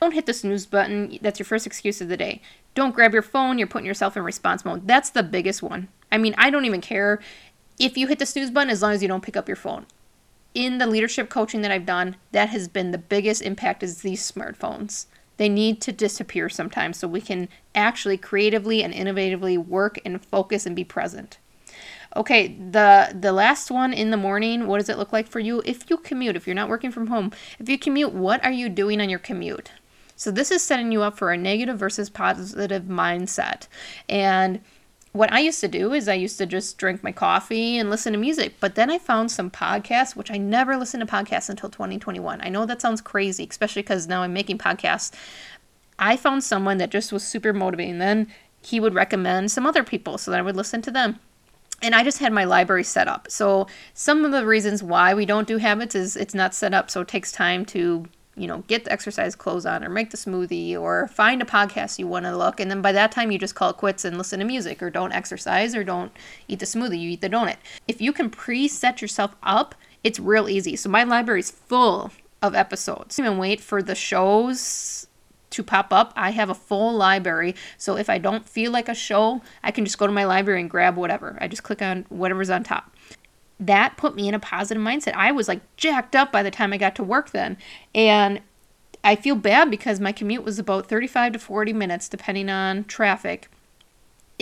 Don't 0.00 0.12
hit 0.12 0.26
the 0.26 0.34
snooze 0.34 0.66
button. 0.66 1.18
That's 1.22 1.38
your 1.38 1.46
first 1.46 1.66
excuse 1.66 2.00
of 2.00 2.08
the 2.08 2.16
day. 2.16 2.42
Don't 2.74 2.94
grab 2.94 3.12
your 3.12 3.22
phone. 3.22 3.58
You're 3.58 3.66
putting 3.66 3.86
yourself 3.86 4.16
in 4.16 4.22
response 4.22 4.64
mode. 4.64 4.86
That's 4.86 5.10
the 5.10 5.22
biggest 5.22 5.62
one. 5.62 5.88
I 6.12 6.18
mean, 6.18 6.34
I 6.36 6.50
don't 6.50 6.64
even 6.64 6.80
care 6.80 7.20
if 7.78 7.96
you 7.96 8.06
hit 8.06 8.18
the 8.18 8.26
snooze 8.26 8.50
button 8.50 8.70
as 8.70 8.82
long 8.82 8.92
as 8.92 9.02
you 9.02 9.08
don't 9.08 9.22
pick 9.22 9.36
up 9.36 9.48
your 9.48 9.56
phone. 9.56 9.86
In 10.54 10.78
the 10.78 10.86
leadership 10.86 11.28
coaching 11.28 11.60
that 11.62 11.70
I've 11.70 11.86
done, 11.86 12.16
that 12.32 12.48
has 12.48 12.68
been 12.68 12.90
the 12.90 12.98
biggest 12.98 13.42
impact 13.42 13.82
is 13.82 14.00
these 14.00 14.30
smartphones. 14.30 15.06
They 15.36 15.48
need 15.48 15.80
to 15.82 15.92
disappear 15.92 16.48
sometimes 16.48 16.96
so 16.96 17.08
we 17.08 17.20
can 17.20 17.48
actually 17.74 18.16
creatively 18.16 18.82
and 18.82 18.94
innovatively 18.94 19.58
work 19.58 19.98
and 20.04 20.24
focus 20.24 20.64
and 20.64 20.74
be 20.74 20.84
present. 20.84 21.38
Okay, 22.14 22.48
the 22.48 23.14
the 23.18 23.32
last 23.32 23.70
one 23.70 23.92
in 23.92 24.10
the 24.10 24.16
morning, 24.16 24.66
what 24.66 24.78
does 24.78 24.88
it 24.88 24.96
look 24.96 25.12
like 25.12 25.28
for 25.28 25.40
you 25.40 25.60
if 25.66 25.90
you 25.90 25.98
commute, 25.98 26.36
if 26.36 26.46
you're 26.46 26.54
not 26.54 26.70
working 26.70 26.90
from 26.90 27.08
home? 27.08 27.32
If 27.58 27.68
you 27.68 27.76
commute, 27.76 28.12
what 28.12 28.42
are 28.42 28.52
you 28.52 28.70
doing 28.70 29.02
on 29.02 29.10
your 29.10 29.18
commute? 29.18 29.72
So 30.16 30.30
this 30.30 30.50
is 30.50 30.62
setting 30.62 30.90
you 30.92 31.02
up 31.02 31.18
for 31.18 31.30
a 31.30 31.36
negative 31.36 31.78
versus 31.78 32.08
positive 32.08 32.84
mindset. 32.84 33.68
And 34.08 34.62
what 35.16 35.32
I 35.32 35.40
used 35.40 35.60
to 35.60 35.68
do 35.68 35.92
is 35.92 36.08
I 36.08 36.14
used 36.14 36.38
to 36.38 36.46
just 36.46 36.76
drink 36.76 37.02
my 37.02 37.12
coffee 37.12 37.78
and 37.78 37.88
listen 37.88 38.12
to 38.12 38.18
music. 38.18 38.54
But 38.60 38.74
then 38.74 38.90
I 38.90 38.98
found 38.98 39.30
some 39.30 39.50
podcasts, 39.50 40.14
which 40.14 40.30
I 40.30 40.36
never 40.36 40.76
listened 40.76 41.06
to 41.06 41.12
podcasts 41.12 41.48
until 41.48 41.70
2021. 41.70 42.40
I 42.42 42.48
know 42.48 42.66
that 42.66 42.82
sounds 42.82 43.00
crazy, 43.00 43.46
especially 43.48 43.82
because 43.82 44.06
now 44.06 44.22
I'm 44.22 44.32
making 44.32 44.58
podcasts. 44.58 45.12
I 45.98 46.16
found 46.16 46.44
someone 46.44 46.76
that 46.78 46.90
just 46.90 47.12
was 47.12 47.26
super 47.26 47.52
motivating. 47.52 47.98
Then 47.98 48.26
he 48.62 48.78
would 48.78 48.94
recommend 48.94 49.50
some 49.50 49.66
other 49.66 49.84
people, 49.84 50.18
so 50.18 50.30
that 50.30 50.40
I 50.40 50.42
would 50.42 50.56
listen 50.56 50.82
to 50.82 50.90
them. 50.90 51.18
And 51.82 51.94
I 51.94 52.04
just 52.04 52.18
had 52.18 52.32
my 52.32 52.44
library 52.44 52.84
set 52.84 53.08
up. 53.08 53.30
So 53.30 53.66
some 53.94 54.24
of 54.24 54.32
the 54.32 54.46
reasons 54.46 54.82
why 54.82 55.14
we 55.14 55.26
don't 55.26 55.48
do 55.48 55.58
habits 55.58 55.94
is 55.94 56.16
it's 56.16 56.34
not 56.34 56.54
set 56.54 56.74
up, 56.74 56.90
so 56.90 57.00
it 57.00 57.08
takes 57.08 57.32
time 57.32 57.64
to 57.66 58.06
you 58.36 58.46
know, 58.46 58.58
get 58.66 58.84
the 58.84 58.92
exercise 58.92 59.34
clothes 59.34 59.64
on 59.64 59.82
or 59.82 59.88
make 59.88 60.10
the 60.10 60.16
smoothie 60.16 60.78
or 60.78 61.08
find 61.08 61.40
a 61.40 61.46
podcast 61.46 61.98
you 61.98 62.06
want 62.06 62.26
to 62.26 62.36
look. 62.36 62.60
And 62.60 62.70
then 62.70 62.82
by 62.82 62.92
that 62.92 63.10
time, 63.10 63.30
you 63.30 63.38
just 63.38 63.54
call 63.54 63.70
it 63.70 63.76
quits 63.76 64.04
and 64.04 64.18
listen 64.18 64.40
to 64.40 64.44
music 64.44 64.82
or 64.82 64.90
don't 64.90 65.12
exercise 65.12 65.74
or 65.74 65.82
don't 65.82 66.12
eat 66.46 66.58
the 66.58 66.66
smoothie, 66.66 67.00
you 67.00 67.10
eat 67.10 67.22
the 67.22 67.30
donut. 67.30 67.56
If 67.88 68.00
you 68.00 68.12
can 68.12 68.30
preset 68.30 69.00
yourself 69.00 69.34
up, 69.42 69.74
it's 70.04 70.20
real 70.20 70.48
easy. 70.48 70.76
So 70.76 70.90
my 70.90 71.02
library 71.02 71.40
is 71.40 71.50
full 71.50 72.12
of 72.42 72.54
episodes. 72.54 73.18
Even 73.18 73.38
wait 73.38 73.60
for 73.60 73.82
the 73.82 73.94
shows 73.94 75.06
to 75.50 75.62
pop 75.62 75.92
up. 75.92 76.12
I 76.14 76.30
have 76.30 76.50
a 76.50 76.54
full 76.54 76.94
library. 76.94 77.54
So 77.78 77.96
if 77.96 78.10
I 78.10 78.18
don't 78.18 78.46
feel 78.46 78.70
like 78.70 78.88
a 78.88 78.94
show, 78.94 79.40
I 79.62 79.70
can 79.70 79.84
just 79.84 79.96
go 79.96 80.06
to 80.06 80.12
my 80.12 80.24
library 80.24 80.60
and 80.60 80.68
grab 80.68 80.96
whatever. 80.96 81.38
I 81.40 81.48
just 81.48 81.62
click 81.62 81.80
on 81.80 82.04
whatever's 82.10 82.50
on 82.50 82.64
top 82.64 82.92
that 83.58 83.96
put 83.96 84.14
me 84.14 84.28
in 84.28 84.34
a 84.34 84.38
positive 84.38 84.82
mindset. 84.82 85.14
I 85.14 85.32
was 85.32 85.48
like 85.48 85.60
jacked 85.76 86.14
up 86.14 86.30
by 86.30 86.42
the 86.42 86.50
time 86.50 86.72
I 86.72 86.78
got 86.78 86.94
to 86.96 87.02
work 87.02 87.30
then. 87.30 87.56
And 87.94 88.40
I 89.02 89.16
feel 89.16 89.36
bad 89.36 89.70
because 89.70 90.00
my 90.00 90.12
commute 90.12 90.44
was 90.44 90.58
about 90.58 90.88
35 90.88 91.34
to 91.34 91.38
40 91.38 91.72
minutes, 91.72 92.08
depending 92.08 92.50
on 92.50 92.84
traffic. 92.84 93.50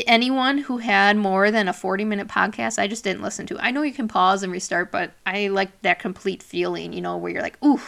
Anyone 0.06 0.58
who 0.58 0.78
had 0.78 1.16
more 1.16 1.50
than 1.50 1.69
a 1.69 1.72
40 1.72 2.05
minute 2.05 2.26
podcast, 2.26 2.78
I 2.78 2.88
just 2.88 3.05
didn't 3.05 3.22
listen 3.22 3.46
to. 3.46 3.58
I 3.61 3.70
know 3.70 3.82
you 3.82 3.93
can 3.93 4.08
pause 4.08 4.43
and 4.43 4.50
restart, 4.50 4.90
but 4.90 5.12
I 5.25 5.49
like 5.49 5.82
that 5.82 6.00
complete 6.00 6.43
feeling, 6.43 6.93
you 6.93 7.00
know, 7.00 7.16
where 7.16 7.31
you're 7.31 7.43
like, 7.43 7.62
ooh, 7.64 7.81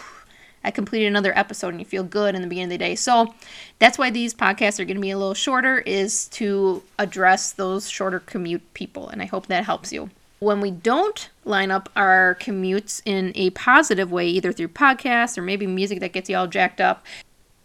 I 0.62 0.70
completed 0.70 1.06
another 1.06 1.37
episode 1.37 1.69
and 1.69 1.81
you 1.81 1.87
feel 1.87 2.05
good 2.05 2.34
in 2.34 2.43
the 2.43 2.49
beginning 2.49 2.73
of 2.73 2.78
the 2.78 2.84
day. 2.84 2.94
So 2.94 3.34
that's 3.78 3.99
why 3.99 4.11
these 4.11 4.34
podcasts 4.34 4.78
are 4.78 4.84
going 4.84 4.96
to 4.96 5.00
be 5.00 5.11
a 5.11 5.19
little 5.19 5.34
shorter, 5.34 5.78
is 5.78 6.28
to 6.28 6.82
address 6.99 7.52
those 7.52 7.88
shorter 7.88 8.20
commute 8.20 8.75
people. 8.75 9.08
And 9.08 9.23
I 9.23 9.26
hope 9.26 9.46
that 9.46 9.64
helps 9.64 9.93
you 9.93 10.11
when 10.38 10.61
we 10.61 10.71
don't 10.71 11.31
line 11.44 11.71
up 11.71 11.88
our 11.97 12.37
commutes 12.41 13.00
in 13.05 13.33
a 13.35 13.50
positive 13.50 14.12
way, 14.12 14.29
either 14.29 14.53
through 14.53 14.69
podcasts 14.69 15.38
or 15.38 15.43
maybe 15.43 15.67
music 15.67 16.00
that 16.00 16.12
gets 16.12 16.29
you 16.29 16.37
all 16.37 16.47
jacked 16.47 16.81
up, 16.81 17.06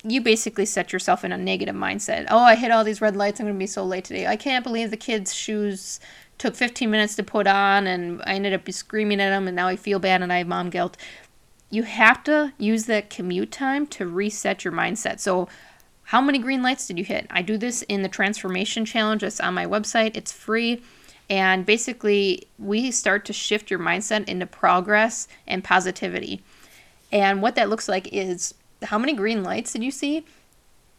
you 0.03 0.21
basically 0.21 0.65
set 0.65 0.91
yourself 0.91 1.23
in 1.23 1.31
a 1.31 1.37
negative 1.37 1.75
mindset. 1.75 2.25
Oh, 2.29 2.39
I 2.39 2.55
hit 2.55 2.71
all 2.71 2.83
these 2.83 3.01
red 3.01 3.15
lights. 3.15 3.39
I'm 3.39 3.45
going 3.45 3.55
to 3.55 3.59
be 3.59 3.67
so 3.67 3.83
late 3.83 4.05
today. 4.05 4.25
I 4.25 4.35
can't 4.35 4.63
believe 4.63 4.89
the 4.89 4.97
kids' 4.97 5.33
shoes 5.33 5.99
took 6.37 6.55
15 6.55 6.89
minutes 6.89 7.15
to 7.15 7.23
put 7.23 7.45
on 7.45 7.85
and 7.85 8.21
I 8.25 8.33
ended 8.33 8.53
up 8.53 8.69
screaming 8.71 9.21
at 9.21 9.29
them 9.29 9.47
and 9.47 9.55
now 9.55 9.67
I 9.67 9.75
feel 9.75 9.99
bad 9.99 10.23
and 10.23 10.33
I 10.33 10.39
have 10.39 10.47
mom 10.47 10.69
guilt. 10.71 10.97
You 11.69 11.83
have 11.83 12.23
to 12.23 12.53
use 12.57 12.85
that 12.85 13.09
commute 13.09 13.51
time 13.51 13.85
to 13.87 14.07
reset 14.07 14.65
your 14.65 14.73
mindset. 14.73 15.19
So, 15.19 15.47
how 16.05 16.19
many 16.19 16.39
green 16.39 16.61
lights 16.61 16.87
did 16.87 16.97
you 16.97 17.05
hit? 17.05 17.27
I 17.29 17.41
do 17.41 17.57
this 17.57 17.83
in 17.83 18.01
the 18.01 18.09
transformation 18.09 18.83
challenge 18.83 19.21
that's 19.21 19.39
on 19.39 19.53
my 19.53 19.65
website. 19.65 20.17
It's 20.17 20.31
free. 20.31 20.81
And 21.31 21.65
basically, 21.65 22.49
we 22.59 22.91
start 22.91 23.23
to 23.25 23.33
shift 23.33 23.71
your 23.71 23.79
mindset 23.79 24.27
into 24.27 24.45
progress 24.45 25.29
and 25.47 25.63
positivity. 25.63 26.43
And 27.09 27.41
what 27.41 27.55
that 27.55 27.69
looks 27.69 27.87
like 27.87 28.09
is 28.11 28.53
how 28.83 28.99
many 28.99 29.13
green 29.13 29.41
lights 29.41 29.71
did 29.71 29.81
you 29.81 29.91
see? 29.91 30.25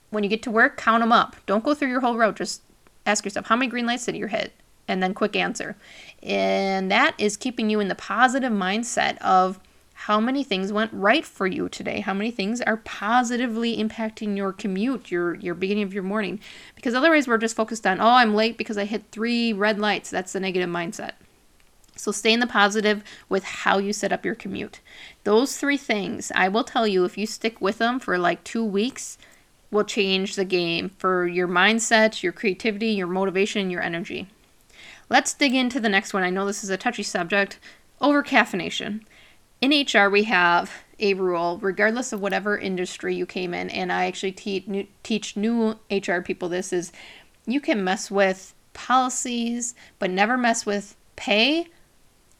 When 0.08 0.24
you 0.24 0.30
get 0.30 0.42
to 0.44 0.50
work, 0.50 0.78
count 0.78 1.02
them 1.02 1.12
up. 1.12 1.36
Don't 1.44 1.62
go 1.62 1.74
through 1.74 1.90
your 1.90 2.00
whole 2.00 2.16
road. 2.16 2.36
Just 2.36 2.62
ask 3.04 3.26
yourself, 3.26 3.44
how 3.46 3.56
many 3.56 3.70
green 3.70 3.84
lights 3.84 4.06
did 4.06 4.16
you 4.16 4.26
hit? 4.26 4.54
And 4.88 5.02
then 5.02 5.12
quick 5.12 5.36
answer. 5.36 5.76
And 6.22 6.90
that 6.90 7.14
is 7.18 7.36
keeping 7.36 7.68
you 7.68 7.80
in 7.80 7.88
the 7.88 7.94
positive 7.94 8.52
mindset 8.52 9.18
of 9.18 9.60
how 10.06 10.18
many 10.18 10.42
things 10.42 10.72
went 10.72 10.92
right 10.92 11.24
for 11.24 11.46
you 11.46 11.68
today? 11.68 12.00
How 12.00 12.12
many 12.12 12.32
things 12.32 12.60
are 12.60 12.78
positively 12.78 13.76
impacting 13.76 14.36
your 14.36 14.52
commute 14.52 15.12
your 15.12 15.36
your 15.36 15.54
beginning 15.54 15.84
of 15.84 15.94
your 15.94 16.02
morning? 16.02 16.40
Because 16.74 16.92
otherwise 16.92 17.28
we're 17.28 17.38
just 17.38 17.54
focused 17.54 17.86
on 17.86 18.00
oh 18.00 18.08
i'm 18.08 18.34
late 18.34 18.58
because 18.58 18.76
i 18.76 18.84
hit 18.84 19.04
three 19.12 19.52
red 19.52 19.78
lights. 19.78 20.10
That's 20.10 20.32
the 20.32 20.40
negative 20.40 20.68
mindset. 20.68 21.12
So 21.94 22.10
stay 22.10 22.32
in 22.32 22.40
the 22.40 22.48
positive 22.48 23.04
with 23.28 23.44
how 23.44 23.78
you 23.78 23.92
set 23.92 24.12
up 24.12 24.24
your 24.24 24.34
commute. 24.34 24.80
Those 25.22 25.56
three 25.56 25.76
things 25.76 26.32
i 26.34 26.48
will 26.48 26.64
tell 26.64 26.88
you 26.88 27.04
if 27.04 27.16
you 27.16 27.24
stick 27.24 27.60
with 27.60 27.78
them 27.78 28.00
for 28.00 28.18
like 28.18 28.42
two 28.42 28.64
weeks 28.64 29.18
will 29.70 29.84
change 29.84 30.34
the 30.34 30.44
game 30.44 30.88
for 30.98 31.28
your 31.28 31.46
mindset 31.46 32.24
your 32.24 32.32
creativity 32.32 32.88
your 32.88 33.06
motivation 33.06 33.70
your 33.70 33.82
energy. 33.82 34.26
Let's 35.08 35.32
dig 35.32 35.54
into 35.54 35.78
the 35.78 35.88
next 35.88 36.12
one. 36.12 36.24
I 36.24 36.30
know 36.30 36.44
this 36.44 36.64
is 36.64 36.70
a 36.70 36.76
touchy 36.76 37.04
subject. 37.04 37.60
Over 38.00 38.24
caffeination 38.24 39.02
in 39.62 39.70
HR, 39.70 40.10
we 40.10 40.24
have 40.24 40.70
a 40.98 41.14
rule, 41.14 41.58
regardless 41.62 42.12
of 42.12 42.20
whatever 42.20 42.58
industry 42.58 43.14
you 43.14 43.24
came 43.24 43.54
in, 43.54 43.70
and 43.70 43.92
I 43.92 44.06
actually 44.06 44.32
te- 44.32 44.64
new, 44.66 44.86
teach 45.04 45.36
new 45.36 45.78
HR 45.90 46.20
people 46.20 46.48
this 46.48 46.72
is 46.72 46.92
you 47.46 47.60
can 47.60 47.82
mess 47.82 48.10
with 48.10 48.54
policies, 48.72 49.74
but 49.98 50.10
never 50.10 50.36
mess 50.36 50.66
with 50.66 50.96
pay 51.16 51.68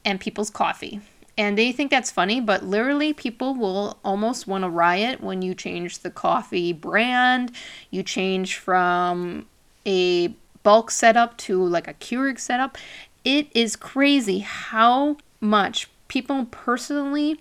and 0.04 0.20
people's 0.20 0.50
coffee. 0.50 1.00
And 1.38 1.56
they 1.56 1.72
think 1.72 1.90
that's 1.90 2.10
funny, 2.10 2.40
but 2.40 2.64
literally, 2.64 3.12
people 3.12 3.54
will 3.54 3.98
almost 4.04 4.48
want 4.48 4.64
to 4.64 4.68
riot 4.68 5.22
when 5.22 5.42
you 5.42 5.54
change 5.54 6.00
the 6.00 6.10
coffee 6.10 6.72
brand, 6.72 7.52
you 7.90 8.02
change 8.02 8.56
from 8.56 9.46
a 9.86 10.28
bulk 10.64 10.90
setup 10.90 11.38
to 11.38 11.64
like 11.64 11.86
a 11.86 11.94
Keurig 11.94 12.38
setup. 12.38 12.76
It 13.24 13.48
is 13.54 13.76
crazy 13.76 14.40
how 14.40 15.16
much 15.40 15.88
people 16.12 16.44
personally 16.50 17.40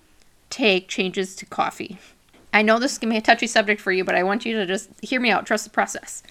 take 0.49 0.87
changes 0.87 1.35
to 1.35 1.45
coffee. 1.45 1.97
I 2.53 2.61
know 2.61 2.79
this 2.79 2.97
can 2.97 3.09
be 3.09 3.17
a 3.17 3.21
touchy 3.21 3.45
subject 3.45 3.81
for 3.81 3.91
you, 3.91 4.05
but 4.05 4.15
I 4.15 4.23
want 4.23 4.45
you 4.45 4.55
to 4.55 4.65
just 4.65 4.89
hear 5.01 5.19
me 5.19 5.29
out. 5.29 5.45
Trust 5.45 5.65
the 5.65 5.69
process. 5.69 6.23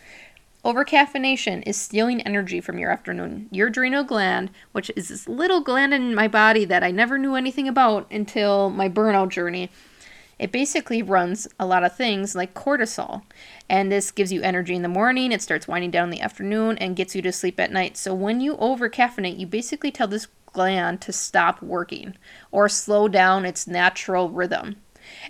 Overcaffeination 0.65 1.63
is 1.67 1.77
stealing 1.77 2.23
energy 2.23 2.63
from 2.63 2.79
your 2.79 2.91
afternoon. 2.91 3.49
Your 3.51 3.69
adrenal 3.69 4.05
gland, 4.05 4.51
which 4.73 4.91
is 4.97 5.09
this 5.09 5.29
little 5.29 5.61
gland 5.61 5.93
in 5.93 6.15
my 6.15 6.29
body 6.29 6.65
that 6.65 6.83
I 6.83 6.91
never 6.91 7.19
knew 7.19 7.35
anything 7.35 7.69
about 7.69 8.11
until 8.11 8.71
my 8.71 8.89
burnout 8.89 9.29
journey, 9.29 9.69
it 10.39 10.51
basically 10.51 11.03
runs 11.03 11.47
a 11.59 11.67
lot 11.67 11.85
of 11.85 11.95
things 11.95 12.35
like 12.35 12.55
cortisol. 12.55 13.21
And 13.69 13.93
this 13.93 14.11
gives 14.11 14.33
you 14.33 14.41
energy 14.41 14.75
in 14.75 14.81
the 14.81 14.89
morning, 14.89 15.31
it 15.31 15.43
starts 15.43 15.69
winding 15.69 15.91
down 15.91 16.05
in 16.05 16.11
the 16.11 16.23
afternoon, 16.23 16.79
and 16.79 16.97
gets 16.97 17.15
you 17.15 17.21
to 17.21 17.33
sleep 17.33 17.61
at 17.61 17.71
night. 17.71 17.99
So 17.99 18.15
when 18.15 18.41
you 18.41 18.57
over 18.57 18.89
caffeinate, 18.89 19.39
you 19.39 19.47
basically 19.47 19.91
tell 19.91 20.09
this 20.09 20.29
gland 20.53 21.01
to 21.03 21.13
stop 21.13 21.63
working 21.63 22.17
or 22.51 22.69
slow 22.69 23.09
down 23.09 23.45
its 23.45 23.67
natural 23.67 24.29
rhythm. 24.29 24.77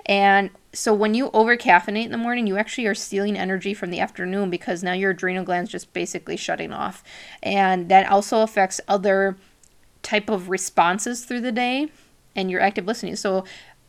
And 0.07 0.51
so 0.73 0.95
when 0.95 1.15
you 1.15 1.31
over 1.33 1.57
caffeinate 1.57 2.05
in 2.05 2.13
the 2.13 2.19
morning, 2.19 2.47
you 2.47 2.57
actually 2.57 2.87
are 2.87 2.95
stealing 2.95 3.37
energy 3.37 3.75
from 3.75 3.91
the 3.91 4.01
afternoon 4.01 4.51
because 4.51 4.83
now 4.83 4.93
your 4.93 5.11
adrenal 5.11 5.45
glands 5.45 5.71
just 5.71 5.93
basically 5.93 6.37
shutting 6.37 6.73
off. 6.73 7.03
And 7.43 7.89
that 7.89 8.09
also 8.11 8.43
affects 8.43 8.81
other 8.87 9.37
type 10.03 10.31
of 10.31 10.49
responses 10.49 11.25
through 11.25 11.41
the 11.41 11.53
day 11.53 11.89
and 12.37 12.51
your 12.51 12.61
active 12.61 12.87
listening. 12.87 13.17
So 13.17 13.45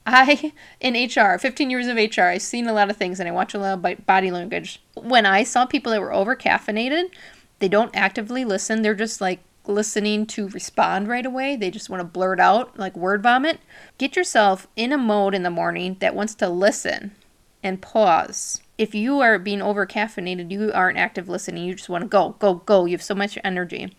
I 0.05 0.53
in 0.79 0.93
HR, 0.93 1.37
15 1.37 1.69
years 1.69 1.87
of 1.87 1.97
HR, 1.97 2.23
I've 2.23 2.41
seen 2.41 2.67
a 2.67 2.73
lot 2.73 2.89
of 2.89 2.97
things 2.97 3.19
and 3.19 3.29
I 3.29 3.31
watch 3.31 3.53
a 3.53 3.59
lot 3.59 3.85
of 3.85 4.05
body 4.05 4.31
language. 4.31 4.81
When 4.95 5.25
I 5.25 5.43
saw 5.43 5.65
people 5.65 5.91
that 5.91 6.01
were 6.01 6.13
over 6.13 6.35
caffeinated, 6.35 7.11
they 7.59 7.67
don't 7.67 7.95
actively 7.95 8.43
listen. 8.43 8.81
They're 8.81 8.95
just 8.95 9.21
like 9.21 9.39
listening 9.67 10.25
to 10.27 10.49
respond 10.49 11.07
right 11.07 11.25
away. 11.25 11.55
They 11.55 11.71
just 11.71 11.89
want 11.89 12.01
to 12.01 12.05
blurt 12.05 12.39
out 12.39 12.77
like 12.77 12.95
word 12.95 13.23
vomit. 13.23 13.59
Get 13.97 14.15
yourself 14.15 14.67
in 14.75 14.91
a 14.91 14.97
mode 14.97 15.33
in 15.33 15.43
the 15.43 15.49
morning 15.49 15.97
that 15.99 16.15
wants 16.15 16.35
to 16.35 16.49
listen 16.49 17.15
and 17.63 17.81
pause. 17.81 18.61
If 18.77 18.95
you 18.95 19.19
are 19.19 19.37
being 19.37 19.61
over 19.61 19.85
caffeinated, 19.85 20.51
you 20.51 20.71
aren't 20.73 20.97
active 20.97 21.29
listening. 21.29 21.65
You 21.65 21.75
just 21.75 21.89
want 21.89 22.03
to 22.03 22.07
go, 22.07 22.35
go, 22.39 22.55
go. 22.55 22.85
You 22.85 22.93
have 22.93 23.03
so 23.03 23.15
much 23.15 23.37
energy. 23.43 23.95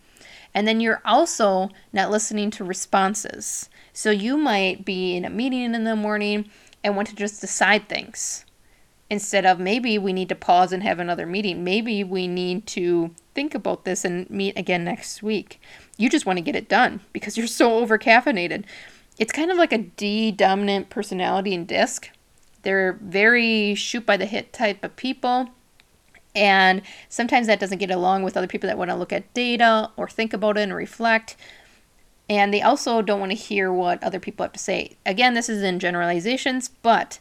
And 0.53 0.67
then 0.67 0.81
you're 0.81 1.01
also 1.05 1.69
not 1.91 2.11
listening 2.11 2.51
to 2.51 2.63
responses. 2.63 3.69
So 3.93 4.11
you 4.11 4.37
might 4.37 4.85
be 4.85 5.15
in 5.15 5.25
a 5.25 5.29
meeting 5.29 5.73
in 5.73 5.83
the 5.83 5.95
morning 5.95 6.49
and 6.83 6.95
want 6.95 7.07
to 7.07 7.15
just 7.15 7.41
decide 7.41 7.87
things 7.87 8.45
instead 9.13 9.45
of 9.45 9.59
maybe 9.59 9.99
we 9.99 10.11
need 10.11 10.27
to 10.27 10.35
pause 10.35 10.73
and 10.73 10.81
have 10.81 10.97
another 10.97 11.27
meeting. 11.27 11.63
Maybe 11.63 12.03
we 12.03 12.27
need 12.27 12.65
to 12.67 13.11
think 13.35 13.53
about 13.53 13.85
this 13.85 14.03
and 14.03 14.27
meet 14.27 14.57
again 14.57 14.83
next 14.83 15.21
week. 15.21 15.61
You 15.97 16.09
just 16.09 16.25
want 16.25 16.37
to 16.37 16.41
get 16.41 16.55
it 16.55 16.67
done 16.67 16.99
because 17.13 17.37
you're 17.37 17.45
so 17.47 17.75
over 17.77 17.99
caffeinated. 17.99 18.65
It's 19.19 19.31
kind 19.31 19.51
of 19.51 19.57
like 19.57 19.71
a 19.71 19.77
D 19.77 20.31
dominant 20.31 20.89
personality 20.89 21.53
in 21.53 21.65
DISC. 21.65 22.09
They're 22.63 22.93
very 22.93 23.75
shoot 23.75 24.03
by 24.03 24.17
the 24.17 24.25
hit 24.25 24.51
type 24.51 24.83
of 24.83 24.95
people. 24.95 25.49
And 26.35 26.81
sometimes 27.07 27.45
that 27.45 27.59
doesn't 27.59 27.77
get 27.77 27.91
along 27.91 28.23
with 28.23 28.35
other 28.35 28.47
people 28.47 28.67
that 28.67 28.79
want 28.79 28.89
to 28.89 28.97
look 28.97 29.13
at 29.13 29.31
data 29.35 29.91
or 29.95 30.09
think 30.09 30.33
about 30.33 30.57
it 30.57 30.61
and 30.61 30.73
reflect. 30.73 31.37
And 32.27 32.51
they 32.51 32.63
also 32.63 33.03
don't 33.03 33.19
want 33.19 33.31
to 33.31 33.37
hear 33.37 33.71
what 33.71 34.01
other 34.01 34.19
people 34.19 34.43
have 34.43 34.53
to 34.53 34.59
say. 34.59 34.95
Again, 35.05 35.35
this 35.35 35.49
is 35.49 35.61
in 35.61 35.77
generalizations, 35.77 36.69
but 36.81 37.19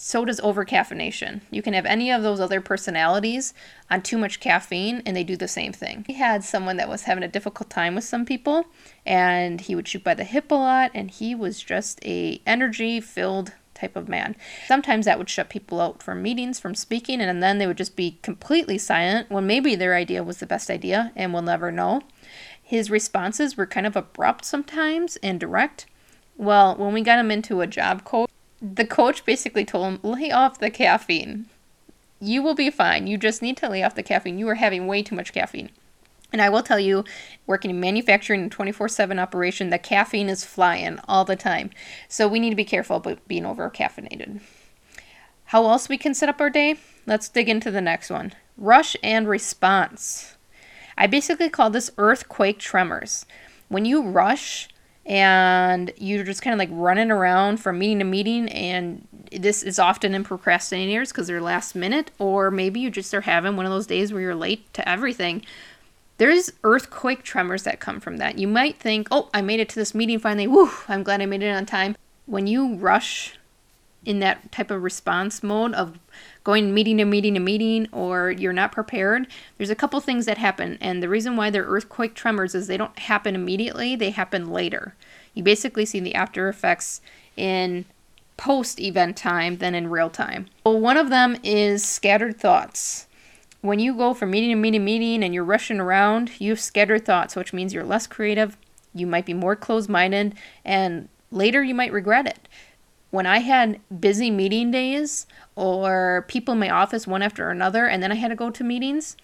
so 0.00 0.24
does 0.24 0.40
overcaffeination. 0.40 1.42
You 1.50 1.60
can 1.60 1.74
have 1.74 1.84
any 1.84 2.10
of 2.10 2.22
those 2.22 2.40
other 2.40 2.62
personalities 2.62 3.52
on 3.90 4.00
too 4.00 4.16
much 4.16 4.40
caffeine 4.40 5.02
and 5.04 5.14
they 5.14 5.24
do 5.24 5.36
the 5.36 5.46
same 5.46 5.72
thing. 5.72 6.04
He 6.06 6.14
had 6.14 6.42
someone 6.42 6.78
that 6.78 6.88
was 6.88 7.02
having 7.02 7.22
a 7.22 7.28
difficult 7.28 7.68
time 7.68 7.94
with 7.94 8.04
some 8.04 8.24
people 8.24 8.64
and 9.04 9.60
he 9.60 9.74
would 9.74 9.86
shoot 9.86 10.02
by 10.02 10.14
the 10.14 10.24
hip 10.24 10.50
a 10.50 10.54
lot 10.54 10.90
and 10.94 11.10
he 11.10 11.34
was 11.34 11.62
just 11.62 12.02
a 12.02 12.40
energy 12.46 12.98
filled 13.00 13.52
type 13.74 13.94
of 13.94 14.08
man. 14.08 14.36
Sometimes 14.66 15.04
that 15.04 15.18
would 15.18 15.28
shut 15.28 15.50
people 15.50 15.80
out 15.82 16.02
from 16.02 16.22
meetings, 16.22 16.58
from 16.58 16.74
speaking, 16.74 17.20
and 17.20 17.42
then 17.42 17.58
they 17.58 17.66
would 17.66 17.78
just 17.78 17.96
be 17.96 18.18
completely 18.22 18.78
silent 18.78 19.30
when 19.30 19.46
maybe 19.46 19.74
their 19.74 19.94
idea 19.94 20.24
was 20.24 20.38
the 20.38 20.46
best 20.46 20.70
idea 20.70 21.12
and 21.14 21.32
we'll 21.32 21.42
never 21.42 21.70
know. 21.70 22.00
His 22.62 22.90
responses 22.90 23.56
were 23.56 23.66
kind 23.66 23.86
of 23.86 23.96
abrupt 23.96 24.46
sometimes 24.46 25.16
and 25.22 25.38
direct. 25.38 25.84
Well, 26.38 26.74
when 26.76 26.94
we 26.94 27.02
got 27.02 27.18
him 27.18 27.30
into 27.30 27.60
a 27.60 27.66
job 27.66 28.04
coach, 28.04 28.30
the 28.60 28.84
coach 28.84 29.24
basically 29.24 29.64
told 29.64 29.86
him, 29.86 30.00
lay 30.02 30.30
off 30.30 30.58
the 30.58 30.70
caffeine. 30.70 31.46
You 32.20 32.42
will 32.42 32.54
be 32.54 32.70
fine. 32.70 33.06
You 33.06 33.16
just 33.16 33.40
need 33.40 33.56
to 33.58 33.68
lay 33.68 33.82
off 33.82 33.94
the 33.94 34.02
caffeine. 34.02 34.38
You 34.38 34.48
are 34.48 34.56
having 34.56 34.86
way 34.86 35.02
too 35.02 35.14
much 35.14 35.32
caffeine. 35.32 35.70
And 36.32 36.40
I 36.40 36.48
will 36.48 36.62
tell 36.62 36.78
you, 36.78 37.04
working 37.46 37.70
in 37.70 37.80
manufacturing 37.80 38.42
and 38.42 38.52
24 38.52 38.88
7 38.88 39.18
operation, 39.18 39.70
the 39.70 39.78
caffeine 39.78 40.28
is 40.28 40.44
flying 40.44 40.98
all 41.08 41.24
the 41.24 41.36
time. 41.36 41.70
So 42.08 42.28
we 42.28 42.38
need 42.38 42.50
to 42.50 42.56
be 42.56 42.64
careful 42.64 42.96
about 42.96 43.26
being 43.26 43.46
over 43.46 43.68
caffeinated. 43.70 44.40
How 45.46 45.66
else 45.66 45.88
we 45.88 45.98
can 45.98 46.14
set 46.14 46.28
up 46.28 46.40
our 46.40 46.50
day? 46.50 46.76
Let's 47.06 47.28
dig 47.28 47.48
into 47.48 47.70
the 47.70 47.80
next 47.80 48.10
one 48.10 48.32
rush 48.56 48.94
and 49.02 49.26
response. 49.26 50.36
I 50.98 51.06
basically 51.06 51.48
call 51.48 51.70
this 51.70 51.90
earthquake 51.96 52.58
tremors. 52.58 53.24
When 53.68 53.86
you 53.86 54.02
rush, 54.02 54.68
and 55.10 55.92
you're 55.96 56.22
just 56.22 56.40
kind 56.40 56.54
of 56.54 56.58
like 56.58 56.68
running 56.70 57.10
around 57.10 57.56
from 57.56 57.80
meeting 57.80 57.98
to 57.98 58.04
meeting 58.04 58.48
and 58.50 59.08
this 59.32 59.64
is 59.64 59.80
often 59.80 60.14
in 60.14 60.22
procrastinators 60.22 61.08
because 61.08 61.26
they're 61.26 61.40
last 61.40 61.74
minute 61.74 62.12
or 62.20 62.48
maybe 62.52 62.78
you 62.78 62.90
just 62.90 63.12
are 63.12 63.22
having 63.22 63.56
one 63.56 63.66
of 63.66 63.72
those 63.72 63.88
days 63.88 64.12
where 64.12 64.22
you're 64.22 64.36
late 64.36 64.72
to 64.72 64.88
everything. 64.88 65.44
There's 66.18 66.52
earthquake 66.62 67.24
tremors 67.24 67.64
that 67.64 67.80
come 67.80 67.98
from 67.98 68.18
that. 68.18 68.38
You 68.38 68.46
might 68.46 68.78
think 68.78 69.08
oh 69.10 69.28
i 69.34 69.40
made 69.42 69.58
it 69.58 69.68
to 69.70 69.74
this 69.74 69.96
meeting 69.96 70.20
finally. 70.20 70.46
Woo 70.46 70.70
i'm 70.86 71.02
glad 71.02 71.20
i 71.20 71.26
made 71.26 71.42
it 71.42 71.50
on 71.50 71.66
time. 71.66 71.96
When 72.26 72.46
you 72.46 72.76
rush 72.76 73.36
in 74.04 74.20
that 74.20 74.52
type 74.52 74.70
of 74.70 74.80
response 74.80 75.42
mode 75.42 75.74
of 75.74 75.98
going 76.44 76.72
meeting 76.72 76.98
to 76.98 77.04
meeting 77.04 77.34
to 77.34 77.40
meeting 77.40 77.88
or 77.92 78.30
you're 78.30 78.52
not 78.52 78.72
prepared, 78.72 79.26
there's 79.56 79.70
a 79.70 79.74
couple 79.74 80.00
things 80.00 80.26
that 80.26 80.38
happen. 80.38 80.78
And 80.80 81.02
the 81.02 81.08
reason 81.08 81.36
why 81.36 81.50
they're 81.50 81.64
earthquake 81.64 82.14
tremors 82.14 82.54
is 82.54 82.66
they 82.66 82.76
don't 82.76 82.98
happen 82.98 83.34
immediately, 83.34 83.96
they 83.96 84.10
happen 84.10 84.50
later. 84.50 84.94
You 85.34 85.42
basically 85.42 85.84
see 85.84 86.00
the 86.00 86.14
after 86.14 86.48
effects 86.48 87.00
in 87.36 87.84
post 88.36 88.80
event 88.80 89.16
time 89.16 89.58
than 89.58 89.74
in 89.74 89.90
real 89.90 90.10
time. 90.10 90.46
Well, 90.64 90.80
one 90.80 90.96
of 90.96 91.10
them 91.10 91.36
is 91.42 91.84
scattered 91.84 92.38
thoughts. 92.38 93.06
When 93.60 93.78
you 93.78 93.94
go 93.94 94.14
from 94.14 94.30
meeting 94.30 94.48
to 94.48 94.54
meeting 94.54 94.80
to 94.80 94.84
meeting 94.84 95.22
and 95.22 95.34
you're 95.34 95.44
rushing 95.44 95.78
around, 95.78 96.40
you 96.40 96.50
have 96.50 96.60
scattered 96.60 97.04
thoughts, 97.04 97.36
which 97.36 97.52
means 97.52 97.74
you're 97.74 97.84
less 97.84 98.06
creative, 98.06 98.56
you 98.94 99.06
might 99.06 99.26
be 99.26 99.34
more 99.34 99.54
closed 99.54 99.90
minded, 99.90 100.34
and 100.64 101.10
later 101.30 101.62
you 101.62 101.74
might 101.74 101.92
regret 101.92 102.26
it 102.26 102.38
when 103.10 103.26
I 103.26 103.38
had 103.38 103.80
busy 104.00 104.30
meeting 104.30 104.70
days 104.70 105.26
or 105.56 106.24
people 106.28 106.52
in 106.52 106.60
my 106.60 106.70
office 106.70 107.06
one 107.06 107.22
after 107.22 107.50
another, 107.50 107.86
and 107.86 108.02
then 108.02 108.12
I 108.12 108.16
had 108.16 108.28
to 108.28 108.36
go 108.36 108.50
to 108.50 108.64
meetings, 108.64 109.16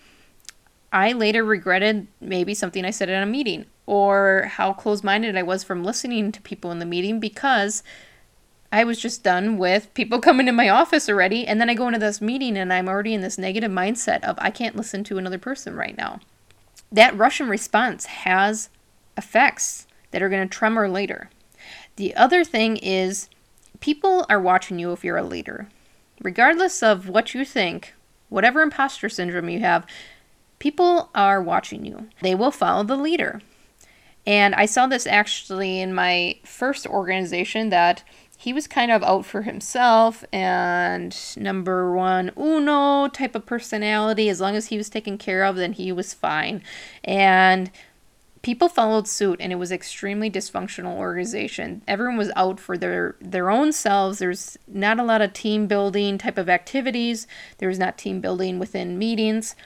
I 0.93 1.13
later 1.13 1.45
regretted 1.45 2.07
maybe 2.21 2.55
something 2.55 2.85
I 2.85 2.91
said 2.91 3.09
in 3.09 3.23
a 3.23 3.27
meeting 3.27 3.67
or 3.87 4.51
how 4.53 4.73
close 4.73 5.05
minded 5.05 5.37
I 5.37 5.43
was 5.43 5.63
from 5.63 5.85
listening 5.85 6.33
to 6.33 6.41
people 6.41 6.73
in 6.73 6.81
the 6.81 6.87
meeting 6.87 7.21
because 7.21 7.83
I 8.73 8.83
was 8.85 8.99
just 8.99 9.23
done 9.23 9.59
with 9.59 9.93
people 9.95 10.21
coming 10.21 10.49
in 10.49 10.57
my 10.57 10.69
office 10.69 11.09
already. 11.09 11.47
And 11.47 11.61
then 11.61 11.71
I 11.71 11.75
go 11.75 11.87
into 11.87 12.01
this 12.01 12.21
meeting 12.21 12.57
and 12.57 12.73
I'm 12.73 12.89
already 12.89 13.15
in 13.15 13.21
this 13.21 13.39
negative 13.39 13.71
mindset 13.71 14.25
of 14.25 14.37
I 14.41 14.51
can't 14.51 14.77
listen 14.77 15.05
to 15.05 15.19
another 15.19 15.39
person 15.39 15.77
right 15.77 15.97
now. 15.97 16.21
That 16.91 17.17
rush 17.17 17.41
and 17.41 17.51
response 17.51 18.07
has 18.07 18.69
effects 19.17 19.87
that 20.11 20.23
are 20.23 20.29
going 20.29 20.47
to 20.47 20.53
tremor 20.53 20.89
later. 20.89 21.31
The 21.97 22.15
other 22.15 22.45
thing 22.45 22.77
is 22.77 23.29
people 23.81 24.27
are 24.29 24.41
watching 24.41 24.79
you 24.79 24.93
if 24.93 25.05
you're 25.05 25.17
a 25.17 25.23
leader. 25.23 25.69
Regardless 26.23 26.83
of 26.83 27.09
what 27.09 27.35
you 27.35 27.45
think, 27.45 27.95
whatever 28.29 28.63
imposter 28.63 29.09
syndrome 29.09 29.49
you 29.49 29.61
have, 29.61 29.87
people 30.59 31.11
are 31.15 31.43
watching 31.43 31.85
you. 31.85 32.09
They 32.23 32.35
will 32.35 32.51
follow 32.51 32.83
the 32.83 32.97
leader. 32.97 33.41
And 34.27 34.55
I 34.55 34.67
saw 34.67 34.87
this 34.87 35.07
actually 35.07 35.81
in 35.81 35.95
my 35.95 36.39
first 36.45 36.87
organization 36.87 37.69
that 37.69 38.03
he 38.39 38.53
was 38.53 38.67
kind 38.67 38.91
of 38.91 39.03
out 39.03 39.25
for 39.25 39.43
himself 39.43 40.25
and 40.33 41.17
number 41.37 41.93
one 41.93 42.31
uno 42.37 43.09
type 43.09 43.35
of 43.35 43.47
personality 43.47 44.29
as 44.29 44.41
long 44.41 44.55
as 44.57 44.67
he 44.67 44.77
was 44.77 44.91
taken 44.91 45.17
care 45.17 45.43
of 45.43 45.57
then 45.57 45.73
he 45.73 45.91
was 45.91 46.13
fine 46.13 46.63
and 47.03 47.71
people 48.47 48.69
followed 48.69 49.09
suit 49.09 49.41
and 49.41 49.51
it 49.51 49.57
was 49.57 49.73
extremely 49.73 50.31
dysfunctional 50.31 50.97
organization. 50.97 51.83
Everyone 51.89 52.17
was 52.17 52.31
out 52.37 52.61
for 52.61 52.79
their 52.79 53.17
their 53.21 53.51
own 53.51 53.73
selves. 53.73 54.21
There's 54.21 54.57
not 54.69 55.01
a 55.01 55.03
lot 55.03 55.21
of 55.21 55.33
team 55.33 55.67
building 55.67 56.17
type 56.17 56.39
of 56.39 56.49
activities. 56.49 57.27
There 57.59 57.69
was 57.69 57.81
not 57.81 57.99
team 57.99 58.21
building 58.21 58.61
within 58.61 59.01
meetings. 59.01 59.57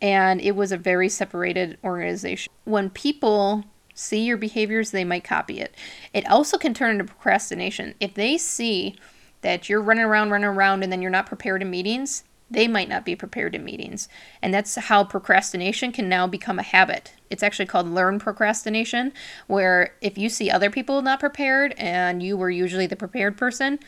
And 0.00 0.40
it 0.40 0.54
was 0.54 0.70
a 0.70 0.76
very 0.76 1.08
separated 1.08 1.78
organization. 1.82 2.52
When 2.62 2.90
people 2.90 3.64
see 3.92 4.20
your 4.20 4.36
behaviors 4.36 4.92
they 4.92 5.02
might 5.02 5.24
copy 5.24 5.58
it. 5.58 5.74
It 6.14 6.24
also 6.30 6.58
can 6.58 6.74
turn 6.74 6.92
into 6.92 7.12
procrastination. 7.12 7.96
If 7.98 8.14
they 8.14 8.38
see 8.38 8.94
that 9.40 9.68
you're 9.68 9.82
running 9.82 10.04
around 10.04 10.30
running 10.30 10.46
around 10.46 10.84
and 10.84 10.92
then 10.92 11.02
you're 11.02 11.10
not 11.10 11.26
prepared 11.26 11.60
in 11.60 11.70
meetings 11.70 12.22
they 12.50 12.66
might 12.66 12.88
not 12.88 13.04
be 13.04 13.14
prepared 13.14 13.54
in 13.54 13.64
meetings. 13.64 14.08
And 14.40 14.54
that's 14.54 14.76
how 14.76 15.04
procrastination 15.04 15.92
can 15.92 16.08
now 16.08 16.26
become 16.26 16.58
a 16.58 16.62
habit. 16.62 17.12
It's 17.30 17.42
actually 17.42 17.66
called 17.66 17.88
learn 17.88 18.18
procrastination, 18.18 19.12
where 19.46 19.94
if 20.00 20.16
you 20.16 20.28
see 20.28 20.50
other 20.50 20.70
people 20.70 21.02
not 21.02 21.20
prepared 21.20 21.74
and 21.76 22.22
you 22.22 22.36
were 22.36 22.50
usually 22.50 22.86
the 22.86 22.96
prepared 22.96 23.36
person, 23.36 23.78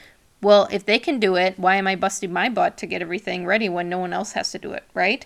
well, 0.42 0.68
if 0.70 0.84
they 0.84 0.98
can 0.98 1.18
do 1.18 1.36
it, 1.36 1.58
why 1.58 1.76
am 1.76 1.86
I 1.86 1.96
busting 1.96 2.32
my 2.32 2.48
butt 2.48 2.76
to 2.78 2.86
get 2.86 3.02
everything 3.02 3.46
ready 3.46 3.68
when 3.68 3.88
no 3.88 3.98
one 3.98 4.12
else 4.12 4.32
has 4.32 4.50
to 4.52 4.58
do 4.58 4.72
it, 4.72 4.84
right? 4.94 5.24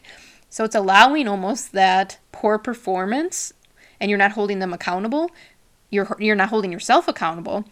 So 0.49 0.65
it's 0.65 0.75
allowing 0.75 1.27
almost 1.27 1.73
that 1.73 2.19
poor 2.31 2.59
performance 2.59 3.53
and 4.01 4.11
you're 4.11 4.19
not 4.19 4.33
holding 4.33 4.59
them 4.59 4.73
accountable. 4.73 5.31
You're 5.91 6.17
you're 6.19 6.37
not 6.37 6.49
holding 6.51 6.73
yourself 6.73 7.09
accountable. 7.09 7.65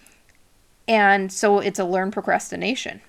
And 0.88 1.32
so 1.32 1.60
it's 1.60 1.78
a 1.78 1.84
learned 1.84 2.12
procrastination. 2.12 3.00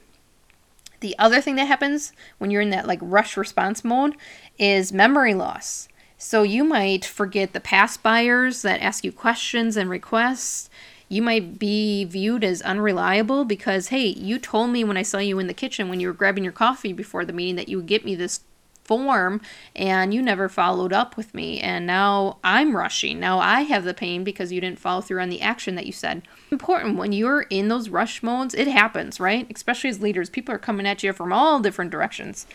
The 1.04 1.20
other 1.20 1.42
thing 1.42 1.56
that 1.56 1.66
happens 1.66 2.14
when 2.38 2.50
you're 2.50 2.62
in 2.62 2.70
that 2.70 2.88
like 2.88 3.00
rush 3.02 3.36
response 3.36 3.84
mode 3.84 4.16
is 4.58 4.94
memory 4.94 5.34
loss. 5.34 5.90
So 6.18 6.44
you 6.44 6.64
might 6.64 7.04
forget 7.04 7.52
the 7.52 7.60
past 7.60 8.02
buyers 8.02 8.62
that 8.62 8.82
ask 8.82 9.04
you 9.04 9.12
questions 9.12 9.76
and 9.76 9.90
requests. 9.90 10.70
You 11.10 11.22
might 11.22 11.60
be 11.60 12.06
viewed 12.06 12.46
as 12.46 12.62
unreliable 12.62 13.44
because, 13.44 13.90
hey, 13.90 14.06
you 14.06 14.40
told 14.40 14.70
me 14.70 14.86
when 14.86 14.96
I 14.96 15.02
saw 15.02 15.18
you 15.18 15.40
in 15.40 15.48
the 15.48 15.54
kitchen 15.54 15.90
when 15.90 16.00
you 16.00 16.08
were 16.08 16.14
grabbing 16.14 16.46
your 16.46 16.54
coffee 16.54 16.94
before 16.94 17.26
the 17.26 17.34
meeting 17.34 17.58
that 17.58 17.68
you 17.68 17.76
would 17.76 17.88
get 17.88 18.06
me 18.06 18.16
this 18.16 18.40
form 18.84 19.42
and 19.76 20.14
you 20.14 20.22
never 20.22 20.50
followed 20.50 20.94
up 20.94 21.18
with 21.18 21.34
me 21.34 21.60
and 21.60 21.86
now 21.86 22.38
I'm 22.44 22.76
rushing. 22.76 23.20
Now 23.20 23.40
I 23.40 23.62
have 23.62 23.84
the 23.84 23.94
pain 23.94 24.24
because 24.24 24.52
you 24.52 24.62
didn't 24.62 24.80
follow 24.80 25.02
through 25.02 25.22
on 25.22 25.30
the 25.30 25.42
action 25.42 25.76
that 25.76 25.86
you 25.86 25.92
said. 25.92 26.22
Important 26.52 26.98
when 26.98 27.12
you're 27.12 27.44
in 27.44 27.70
those 27.70 27.90
rush 27.90 28.22
modes, 28.22 28.54
it 28.54 28.68
happens, 28.68 29.20
right? 29.20 29.48
Especially 29.54 29.90
as 29.90 30.02
leaders, 30.02 30.30
people 30.30 30.54
are 30.54 30.60
coming 30.60 30.86
at 30.86 31.04
you 31.04 31.14
from 31.14 31.34
all 31.34 31.60
different 31.60 31.92
directions. 31.92 32.46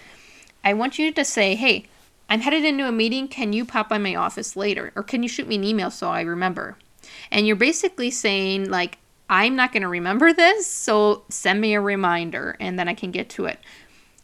I 0.65 0.75
want 0.75 0.99
you 0.99 1.13
to 1.13 1.25
say, 1.25 1.55
"Hey, 1.55 1.87
I'm 2.29 2.41
headed 2.41 2.65
into 2.65 2.87
a 2.87 2.93
meeting. 2.93 3.29
Can 3.29 3.53
you 3.53 3.65
pop 3.65 3.89
by 3.89 3.99
my 3.99 4.15
office 4.15 4.57
later 4.57 4.93
or 4.95 5.03
can 5.03 5.23
you 5.23 5.29
shoot 5.29 5.49
me 5.49 5.57
an 5.57 5.65
email 5.65 5.91
so 5.91 6.11
I 6.11 6.21
remember?" 6.21 6.77
And 7.31 7.47
you're 7.47 7.57
basically 7.57 8.11
saying 8.11 8.71
like 8.71 8.99
I'm 9.31 9.57
not 9.57 9.73
going 9.73 9.83
to 9.83 9.89
remember 9.89 10.33
this, 10.33 10.67
so 10.67 11.25
send 11.29 11.61
me 11.61 11.75
a 11.75 11.81
reminder 11.81 12.57
and 12.61 12.79
then 12.79 12.89
I 12.89 12.95
can 12.95 13.11
get 13.11 13.29
to 13.31 13.45
it 13.45 13.59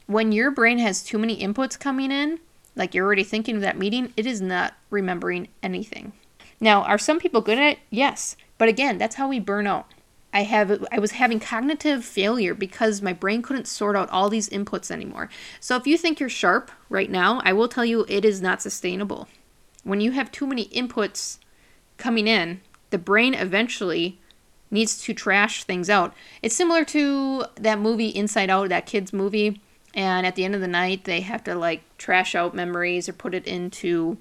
when 0.07 0.33
your 0.33 0.51
brain 0.51 0.79
has 0.79 1.03
too 1.03 1.19
many 1.19 1.41
inputs 1.41 1.79
coming 1.79 2.11
in, 2.11 2.41
like 2.77 2.95
you're 2.95 3.07
already 3.07 3.25
thinking 3.25 3.57
of 3.57 3.63
that 3.63 3.79
meeting, 3.79 4.13
it 4.17 4.27
is 4.27 4.41
not 4.41 4.75
remembering 4.91 5.49
anything. 5.63 6.13
Now, 6.61 6.83
are 6.83 6.99
some 6.99 7.19
people 7.19 7.41
good 7.41 7.59
at 7.59 7.73
it? 7.73 7.79
Yes. 7.91 8.37
But 8.59 8.69
again, 8.69 8.99
that's 8.99 9.17
how 9.17 9.29
we 9.29 9.41
burn 9.41 9.67
out. 9.67 9.87
I 10.33 10.43
have 10.43 10.85
I 10.91 10.99
was 10.99 11.13
having 11.13 11.39
cognitive 11.39 12.05
failure 12.05 12.55
because 12.55 13.01
my 13.01 13.13
brain 13.13 13.41
couldn't 13.41 13.69
sort 13.69 13.95
out 13.95 14.11
all 14.11 14.29
these 14.29 14.49
inputs 14.49 14.91
anymore. 14.91 15.31
So 15.61 15.77
if 15.77 15.87
you 15.87 15.97
think 15.97 16.19
you're 16.19 16.29
sharp 16.29 16.73
right 16.89 17.09
now, 17.09 17.41
I 17.45 17.53
will 17.53 17.69
tell 17.69 17.85
you 17.85 18.05
it 18.09 18.25
is 18.25 18.43
not 18.43 18.61
sustainable. 18.61 19.29
When 19.85 20.01
you 20.01 20.11
have 20.11 20.33
too 20.33 20.47
many 20.47 20.67
inputs 20.67 21.39
coming 21.99 22.27
in, 22.27 22.63
the 22.91 22.99
brain 22.99 23.35
eventually 23.35 24.19
needs 24.73 25.01
to 25.03 25.15
trash 25.15 25.63
things 25.63 25.89
out. 25.89 26.13
It's 26.43 26.57
similar 26.57 26.85
to 26.87 27.45
that 27.55 27.79
movie 27.79 28.09
Inside 28.09 28.51
Out, 28.51 28.71
that 28.71 28.87
kids 28.87 29.13
movie 29.13 29.61
and 29.95 30.27
at 30.27 30.35
the 30.35 30.45
end 30.45 30.55
of 30.55 30.61
the 30.61 30.69
night 30.69 31.05
they 31.05 31.21
have 31.21 31.45
to 31.45 31.55
like 31.55 31.83
trash 31.99 32.35
out 32.35 32.55
memories 32.55 33.09
or 33.09 33.13
put 33.13 33.35
it 33.35 33.47
into 33.47 34.19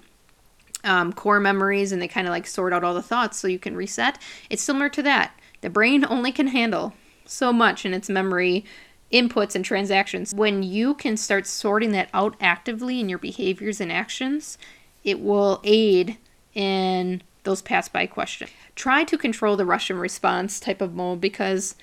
um, 0.84 1.14
core 1.14 1.40
memories 1.40 1.92
and 1.92 2.02
they 2.02 2.08
kind 2.08 2.28
of 2.28 2.32
like 2.32 2.48
sort 2.48 2.74
out 2.74 2.84
all 2.84 2.94
the 2.94 3.02
thoughts 3.02 3.38
so 3.38 3.48
you 3.48 3.60
can 3.60 3.76
reset. 3.76 4.20
It's 4.50 4.62
similar 4.62 4.90
to 4.90 5.04
that. 5.04 5.34
The 5.62 5.70
brain 5.70 6.06
only 6.06 6.32
can 6.32 6.48
handle 6.48 6.94
so 7.26 7.54
much 7.54 7.86
in 7.86 7.94
its 7.94 8.10
memory 8.10 8.66
inputs 9.12 9.56
and 9.56 9.64
transactions. 9.64 10.34
When 10.34 10.64
you 10.64 10.94
can 10.94 11.18
start 11.18 11.48
sorting 11.48 11.92
that 11.92 12.10
out 12.14 12.36
actively 12.42 13.00
in 13.00 13.10
your 13.10 13.20
behaviors 13.20 13.80
and 13.80 13.92
actions 13.92 14.58
it 15.04 15.20
will 15.20 15.60
aid 15.64 16.18
in 16.54 17.22
those 17.44 17.62
pass 17.62 17.90
by 17.90 18.08
questions. 18.08 18.50
Try 18.76 19.04
to 19.04 19.18
control 19.18 19.58
the 19.58 19.66
rush 19.66 19.90
and 19.90 20.00
response 20.00 20.60
type 20.60 20.82
of 20.82 20.96
mode 20.96 21.20
because 21.20 21.76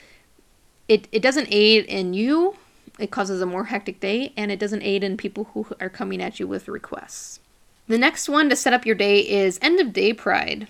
it, 0.89 1.07
it 1.13 1.21
doesn't 1.23 1.49
aid 1.51 1.85
in 1.85 2.15
you 2.15 2.57
it 3.01 3.11
causes 3.11 3.41
a 3.41 3.47
more 3.47 3.65
hectic 3.65 4.01
day 4.01 4.33
and 4.37 4.53
it 4.53 4.59
doesn't 4.59 4.83
aid 4.83 5.03
in 5.03 5.17
people 5.17 5.45
who 5.55 5.67
are 5.81 5.89
coming 5.89 6.23
at 6.23 6.39
you 6.39 6.47
with 6.47 6.69
requests. 6.69 7.41
The 7.89 7.99
next 7.99 8.29
one 8.29 8.49
to 8.51 8.57
set 8.57 8.73
up 8.73 8.87
your 8.87 8.95
day 8.95 9.21
is 9.21 9.59
end 9.61 9.81
of 9.81 9.93
day 9.93 10.13
pride. 10.13 10.69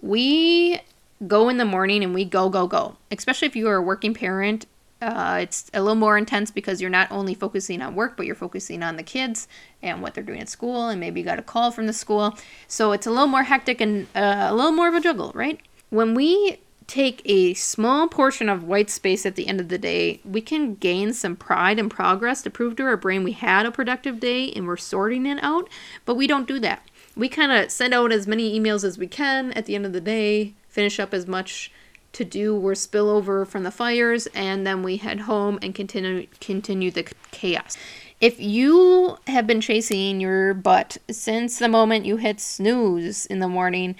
We 0.00 0.80
go 1.26 1.48
in 1.48 1.56
the 1.56 1.64
morning 1.64 2.02
and 2.02 2.14
we 2.14 2.24
go, 2.24 2.48
go, 2.48 2.66
go. 2.66 2.96
Especially 3.10 3.46
if 3.46 3.56
you 3.56 3.68
are 3.68 3.76
a 3.76 3.82
working 3.82 4.12
parent, 4.12 4.66
uh, 5.00 5.38
it's 5.40 5.70
a 5.74 5.80
little 5.80 5.96
more 5.96 6.16
intense 6.16 6.50
because 6.50 6.80
you're 6.80 6.90
not 6.90 7.10
only 7.10 7.34
focusing 7.34 7.82
on 7.82 7.94
work, 7.94 8.16
but 8.16 8.24
you're 8.24 8.36
focusing 8.36 8.82
on 8.82 8.96
the 8.96 9.02
kids 9.02 9.48
and 9.82 10.00
what 10.00 10.14
they're 10.14 10.22
doing 10.22 10.40
at 10.40 10.48
school, 10.48 10.88
and 10.88 11.00
maybe 11.00 11.20
you 11.20 11.26
got 11.26 11.40
a 11.40 11.42
call 11.42 11.72
from 11.72 11.86
the 11.86 11.92
school. 11.92 12.38
So 12.68 12.92
it's 12.92 13.06
a 13.06 13.10
little 13.10 13.26
more 13.26 13.42
hectic 13.42 13.80
and 13.80 14.06
uh, 14.14 14.46
a 14.48 14.54
little 14.54 14.70
more 14.72 14.88
of 14.88 14.94
a 14.94 15.00
juggle, 15.00 15.32
right? 15.34 15.58
When 15.90 16.14
we 16.14 16.60
take 16.86 17.22
a 17.24 17.54
small 17.54 18.08
portion 18.08 18.48
of 18.48 18.64
white 18.64 18.90
space 18.90 19.24
at 19.26 19.36
the 19.36 19.46
end 19.46 19.60
of 19.60 19.68
the 19.68 19.78
day, 19.78 20.20
we 20.24 20.40
can 20.40 20.74
gain 20.74 21.12
some 21.12 21.36
pride 21.36 21.78
and 21.78 21.90
progress 21.90 22.42
to 22.42 22.50
prove 22.50 22.76
to 22.76 22.84
our 22.84 22.96
brain 22.96 23.24
we 23.24 23.32
had 23.32 23.66
a 23.66 23.70
productive 23.70 24.20
day 24.20 24.50
and 24.52 24.66
we're 24.66 24.76
sorting 24.76 25.26
it 25.26 25.42
out, 25.42 25.68
but 26.04 26.14
we 26.14 26.26
don't 26.26 26.48
do 26.48 26.58
that. 26.60 26.82
We 27.16 27.28
kind 27.28 27.52
of 27.52 27.70
send 27.70 27.92
out 27.92 28.12
as 28.12 28.26
many 28.26 28.58
emails 28.58 28.84
as 28.84 28.98
we 28.98 29.06
can 29.06 29.52
at 29.52 29.66
the 29.66 29.74
end 29.74 29.86
of 29.86 29.92
the 29.92 30.00
day, 30.00 30.54
finish 30.68 30.98
up 30.98 31.12
as 31.12 31.26
much 31.26 31.70
to 32.12 32.24
do 32.24 32.56
or 32.56 32.72
spillover 32.72 33.46
from 33.46 33.62
the 33.62 33.70
fires, 33.70 34.26
and 34.28 34.66
then 34.66 34.82
we 34.82 34.98
head 34.98 35.20
home 35.20 35.58
and 35.62 35.74
continue 35.74 36.26
continue 36.40 36.90
the 36.90 37.06
chaos. 37.30 37.76
If 38.20 38.38
you 38.38 39.16
have 39.26 39.46
been 39.46 39.60
chasing 39.60 40.20
your 40.20 40.54
butt 40.54 40.98
since 41.10 41.58
the 41.58 41.68
moment 41.68 42.06
you 42.06 42.18
hit 42.18 42.38
snooze 42.38 43.26
in 43.26 43.40
the 43.40 43.48
morning, 43.48 43.96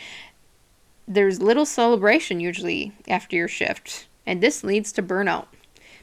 there's 1.07 1.43
little 1.43 1.67
celebration 1.67 2.41
usually 2.41 2.93
after 3.09 3.37
your 3.37 3.49
shift, 3.49 4.07
and 4.27 4.41
this 4.41 4.63
leads 4.63 4.93
to 4.93 5.03
burnout 5.03 5.47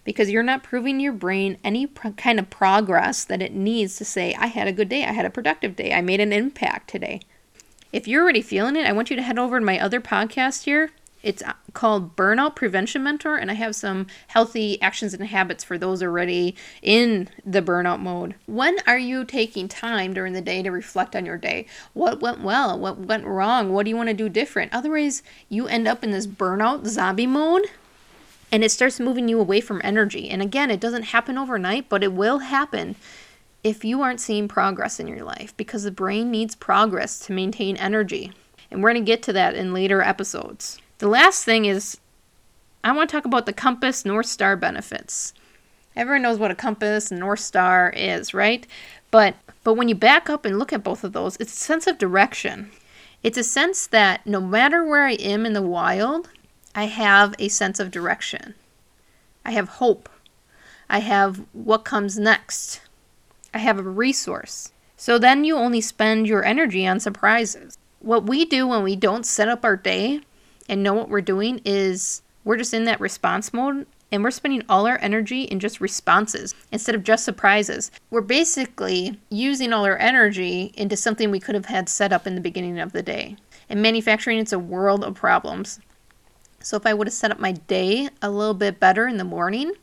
because 0.04 0.30
you're 0.30 0.44
not 0.44 0.64
proving 0.64 1.00
your 1.00 1.14
brain 1.14 1.58
any 1.64 1.88
kind 2.18 2.40
of 2.40 2.50
progress 2.50 3.24
that 3.26 3.42
it 3.42 3.54
needs 3.54 3.96
to 3.98 4.06
say, 4.06 4.34
I 4.36 4.48
had 4.48 4.68
a 4.68 4.74
good 4.74 4.90
day, 4.90 5.04
I 5.04 5.12
had 5.12 5.26
a 5.26 5.30
productive 5.30 5.76
day, 5.76 5.94
I 5.94 6.02
made 6.02 6.20
an 6.20 6.34
impact 6.34 6.90
today. 6.90 7.22
If 7.92 8.08
you're 8.08 8.24
already 8.24 8.42
feeling 8.42 8.76
it, 8.76 8.86
I 8.86 8.92
want 8.92 9.10
you 9.10 9.16
to 9.16 9.22
head 9.22 9.40
over 9.40 9.60
to 9.60 9.66
my 9.66 9.80
other 9.80 10.00
podcast 10.00 10.64
here 10.64 10.92
it's 11.22 11.42
uh, 11.42 11.54
called 11.74 12.16
Burnout 12.16 12.56
Prevention 12.56 13.04
Mentor, 13.04 13.36
and 13.36 13.52
I 13.52 13.56
have 13.56 13.76
some 13.76 14.08
healthy 14.28 14.82
actions 14.82 15.14
and 15.14 15.24
habits 15.26 15.64
for 15.64 15.78
those 15.78 16.02
already 16.02 16.56
in 16.82 17.30
the 17.46 17.62
burnout 17.62 18.00
mode. 18.00 18.36
When 18.46 18.78
are 18.88 18.98
you 18.98 19.26
taking 19.26 19.68
time 19.68 20.14
during 20.14 20.34
the 20.34 20.42
day 20.42 20.64
to 20.64 20.72
reflect 20.72 21.16
on 21.16 21.26
your 21.26 21.38
day? 21.38 21.66
What 21.94 22.22
went 22.22 22.42
well? 22.42 22.80
What 22.80 23.00
went 23.00 23.26
wrong? 23.26 23.74
What 23.74 23.84
do 23.84 23.90
you 23.90 23.98
want 23.98 24.10
to 24.10 24.14
do 24.14 24.30
different? 24.30 24.74
Otherwise, 24.74 25.22
you 25.50 25.68
end 25.68 25.88
up 25.88 26.04
in 26.04 26.12
this 26.12 26.28
burnout 26.28 26.88
zombie 26.88 27.28
mode 27.28 27.68
and 28.52 28.64
it 28.64 28.72
starts 28.72 29.00
moving 29.00 29.28
you 29.28 29.40
away 29.40 29.62
from 29.62 29.82
energy. 29.84 30.30
And 30.30 30.42
again, 30.42 30.72
it 30.72 30.80
doesn't 30.80 31.04
happen 31.04 31.38
overnight, 31.38 31.90
but 31.90 32.04
it 32.04 32.14
will 32.14 32.40
happen 32.40 32.96
if 33.64 33.84
you 33.84 34.02
aren't 34.02 34.22
seeing 34.22 34.48
progress 34.48 35.00
in 35.00 35.08
your 35.08 35.24
life 35.24 35.56
because 35.58 35.84
the 35.84 35.92
brain 35.92 36.32
needs 36.32 36.56
progress 36.56 37.20
to 37.20 37.34
maintain 37.34 37.78
energy. 37.78 38.32
And 38.72 38.82
we're 38.82 38.94
going 38.94 39.04
to 39.04 39.12
get 39.12 39.22
to 39.24 39.34
that 39.34 39.56
in 39.56 39.74
later 39.74 40.02
episodes. 40.02 40.80
The 41.00 41.08
last 41.08 41.46
thing 41.46 41.64
is 41.64 41.98
I 42.84 42.92
want 42.92 43.10
to 43.10 43.16
talk 43.16 43.24
about 43.24 43.46
the 43.46 43.54
compass 43.54 44.04
North 44.04 44.26
Star 44.26 44.58
benefits. 44.58 45.34
Everyone 45.96 46.24
knows 46.24 46.38
what 46.38 46.52
a 46.52 46.56
compass 46.56 47.10
and 47.10 47.22
North 47.22 47.40
Star 47.40 47.94
is, 47.96 48.34
right? 48.34 48.68
But 49.10 49.36
but 49.64 49.76
when 49.76 49.88
you 49.88 49.96
back 49.96 50.30
up 50.30 50.44
and 50.44 50.60
look 50.60 50.74
at 50.74 50.84
both 50.84 51.06
of 51.06 51.14
those, 51.14 51.38
it's 51.38 51.54
a 51.54 51.56
sense 51.56 51.88
of 51.88 51.98
direction. 51.98 52.72
It's 53.24 53.38
a 53.38 53.44
sense 53.44 53.88
that 53.88 54.26
no 54.28 54.42
matter 54.42 54.84
where 54.84 55.06
I 55.06 55.14
am 55.14 55.46
in 55.46 55.54
the 55.54 55.62
wild, 55.62 56.30
I 56.76 56.86
have 56.86 57.34
a 57.40 57.48
sense 57.48 57.80
of 57.80 57.92
direction. 57.92 58.56
I 59.46 59.52
have 59.52 59.70
hope. 59.70 60.10
I 60.90 61.00
have 61.00 61.46
what 61.54 61.86
comes 61.86 62.20
next. 62.20 62.82
I 63.54 63.60
have 63.60 63.80
a 63.80 63.84
resource. 63.84 64.74
So 64.98 65.18
then 65.18 65.46
you 65.46 65.56
only 65.56 65.80
spend 65.80 66.28
your 66.28 66.44
energy 66.44 66.86
on 66.86 67.00
surprises. 67.00 67.78
What 68.00 68.26
we 68.26 68.44
do 68.44 68.68
when 68.68 68.84
we 68.84 68.98
don't 68.98 69.26
set 69.26 69.48
up 69.48 69.64
our 69.64 69.78
day 69.78 70.22
and 70.70 70.84
know 70.84 70.94
what 70.94 71.10
we're 71.10 71.22
doing 71.22 71.62
is 71.66 72.22
we're 72.46 72.58
just 72.58 72.74
in 72.74 72.86
that 72.86 73.02
response 73.02 73.54
mode 73.54 73.86
and 74.12 74.24
we're 74.24 74.32
spending 74.32 74.64
all 74.70 74.88
our 74.88 74.98
energy 75.02 75.44
in 75.44 75.60
just 75.60 75.82
responses 75.82 76.56
instead 76.72 76.96
of 76.96 77.04
just 77.04 77.26
surprises. 77.26 77.92
We're 78.10 78.22
basically 78.22 79.20
using 79.30 79.74
all 79.74 79.86
our 79.86 79.98
energy 79.98 80.72
into 80.76 80.96
something 80.96 81.30
we 81.30 81.40
could 81.40 81.56
have 81.56 81.66
had 81.66 81.90
set 81.90 82.14
up 82.14 82.26
in 82.26 82.36
the 82.36 82.42
beginning 82.42 82.80
of 82.80 82.92
the 82.92 83.04
day. 83.04 83.36
In 83.70 83.82
manufacturing, 83.82 84.40
it's 84.40 84.54
a 84.54 84.60
world 84.60 85.04
of 85.04 85.16
problems. 85.16 85.80
So 86.62 86.76
if 86.76 86.86
I 86.86 86.94
would 86.94 87.08
have 87.08 87.14
set 87.14 87.32
up 87.32 87.40
my 87.40 87.52
day 87.52 88.10
a 88.22 88.32
little 88.32 88.54
bit 88.54 88.80
better 88.80 89.08
in 89.08 89.18
the 89.18 89.24
morning, 89.24 89.74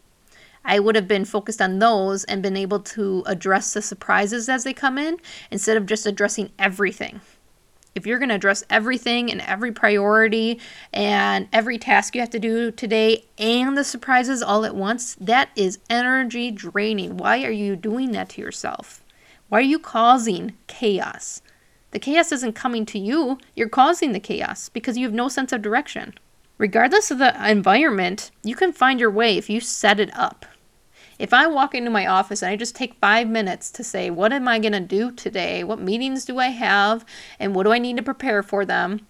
I 0.64 0.80
would 0.80 0.96
have 0.96 1.06
been 1.06 1.24
focused 1.24 1.62
on 1.62 1.78
those 1.78 2.24
and 2.24 2.42
been 2.42 2.56
able 2.56 2.80
to 2.80 3.22
address 3.26 3.72
the 3.72 3.80
surprises 3.80 4.48
as 4.48 4.64
they 4.64 4.74
come 4.74 4.98
in 4.98 5.18
instead 5.50 5.76
of 5.76 5.86
just 5.86 6.06
addressing 6.06 6.50
everything. 6.58 7.20
If 7.96 8.06
you're 8.06 8.18
going 8.18 8.28
to 8.28 8.34
address 8.34 8.62
everything 8.70 9.32
and 9.32 9.40
every 9.40 9.72
priority 9.72 10.60
and 10.92 11.48
every 11.52 11.78
task 11.78 12.14
you 12.14 12.20
have 12.20 12.30
to 12.30 12.38
do 12.38 12.70
today 12.70 13.24
and 13.38 13.76
the 13.76 13.82
surprises 13.82 14.42
all 14.42 14.64
at 14.64 14.76
once, 14.76 15.16
that 15.20 15.48
is 15.56 15.78
energy 15.88 16.50
draining. 16.50 17.16
Why 17.16 17.42
are 17.44 17.50
you 17.50 17.74
doing 17.74 18.12
that 18.12 18.28
to 18.30 18.42
yourself? 18.42 19.02
Why 19.48 19.58
are 19.58 19.62
you 19.62 19.78
causing 19.78 20.54
chaos? 20.66 21.40
The 21.92 21.98
chaos 21.98 22.32
isn't 22.32 22.52
coming 22.52 22.84
to 22.86 22.98
you, 22.98 23.38
you're 23.54 23.68
causing 23.68 24.12
the 24.12 24.20
chaos 24.20 24.68
because 24.68 24.98
you 24.98 25.06
have 25.06 25.14
no 25.14 25.28
sense 25.28 25.52
of 25.52 25.62
direction. 25.62 26.14
Regardless 26.58 27.10
of 27.10 27.18
the 27.18 27.50
environment, 27.50 28.30
you 28.42 28.54
can 28.54 28.72
find 28.72 29.00
your 29.00 29.10
way 29.10 29.36
if 29.36 29.48
you 29.48 29.60
set 29.60 30.00
it 30.00 30.10
up. 30.16 30.44
If 31.18 31.32
I 31.32 31.46
walk 31.46 31.74
into 31.74 31.90
my 31.90 32.06
office 32.06 32.42
and 32.42 32.50
I 32.50 32.56
just 32.56 32.76
take 32.76 33.00
five 33.00 33.28
minutes 33.28 33.70
to 33.72 33.84
say, 33.84 34.10
what 34.10 34.32
am 34.32 34.46
I 34.46 34.58
going 34.58 34.72
to 34.72 34.80
do 34.80 35.10
today? 35.10 35.64
What 35.64 35.80
meetings 35.80 36.24
do 36.24 36.38
I 36.38 36.48
have? 36.48 37.06
And 37.40 37.54
what 37.54 37.64
do 37.64 37.72
I 37.72 37.78
need 37.78 37.96
to 37.96 38.02
prepare 38.02 38.42
for 38.42 38.66
them? 38.66 39.06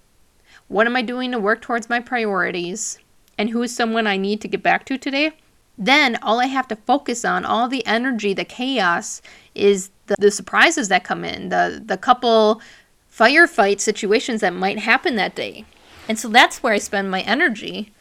What 0.68 0.86
am 0.86 0.96
I 0.96 1.02
doing 1.02 1.32
to 1.32 1.38
work 1.38 1.60
towards 1.60 1.88
my 1.88 2.00
priorities? 2.00 2.98
And 3.36 3.50
who 3.50 3.62
is 3.62 3.74
someone 3.74 4.06
I 4.06 4.16
need 4.16 4.40
to 4.42 4.48
get 4.48 4.62
back 4.62 4.84
to 4.86 4.98
today? 4.98 5.32
Then 5.76 6.16
all 6.22 6.40
I 6.40 6.46
have 6.46 6.68
to 6.68 6.76
focus 6.76 7.24
on, 7.24 7.44
all 7.44 7.68
the 7.68 7.84
energy, 7.86 8.32
the 8.32 8.44
chaos, 8.44 9.20
is 9.54 9.90
the, 10.06 10.16
the 10.18 10.30
surprises 10.30 10.88
that 10.88 11.04
come 11.04 11.24
in, 11.24 11.50
the, 11.50 11.82
the 11.84 11.98
couple 11.98 12.62
firefight 13.12 13.80
situations 13.80 14.40
that 14.40 14.54
might 14.54 14.78
happen 14.78 15.16
that 15.16 15.34
day. 15.34 15.64
And 16.08 16.18
so 16.18 16.28
that's 16.28 16.62
where 16.62 16.72
I 16.72 16.78
spend 16.78 17.10
my 17.10 17.22
energy 17.22 17.92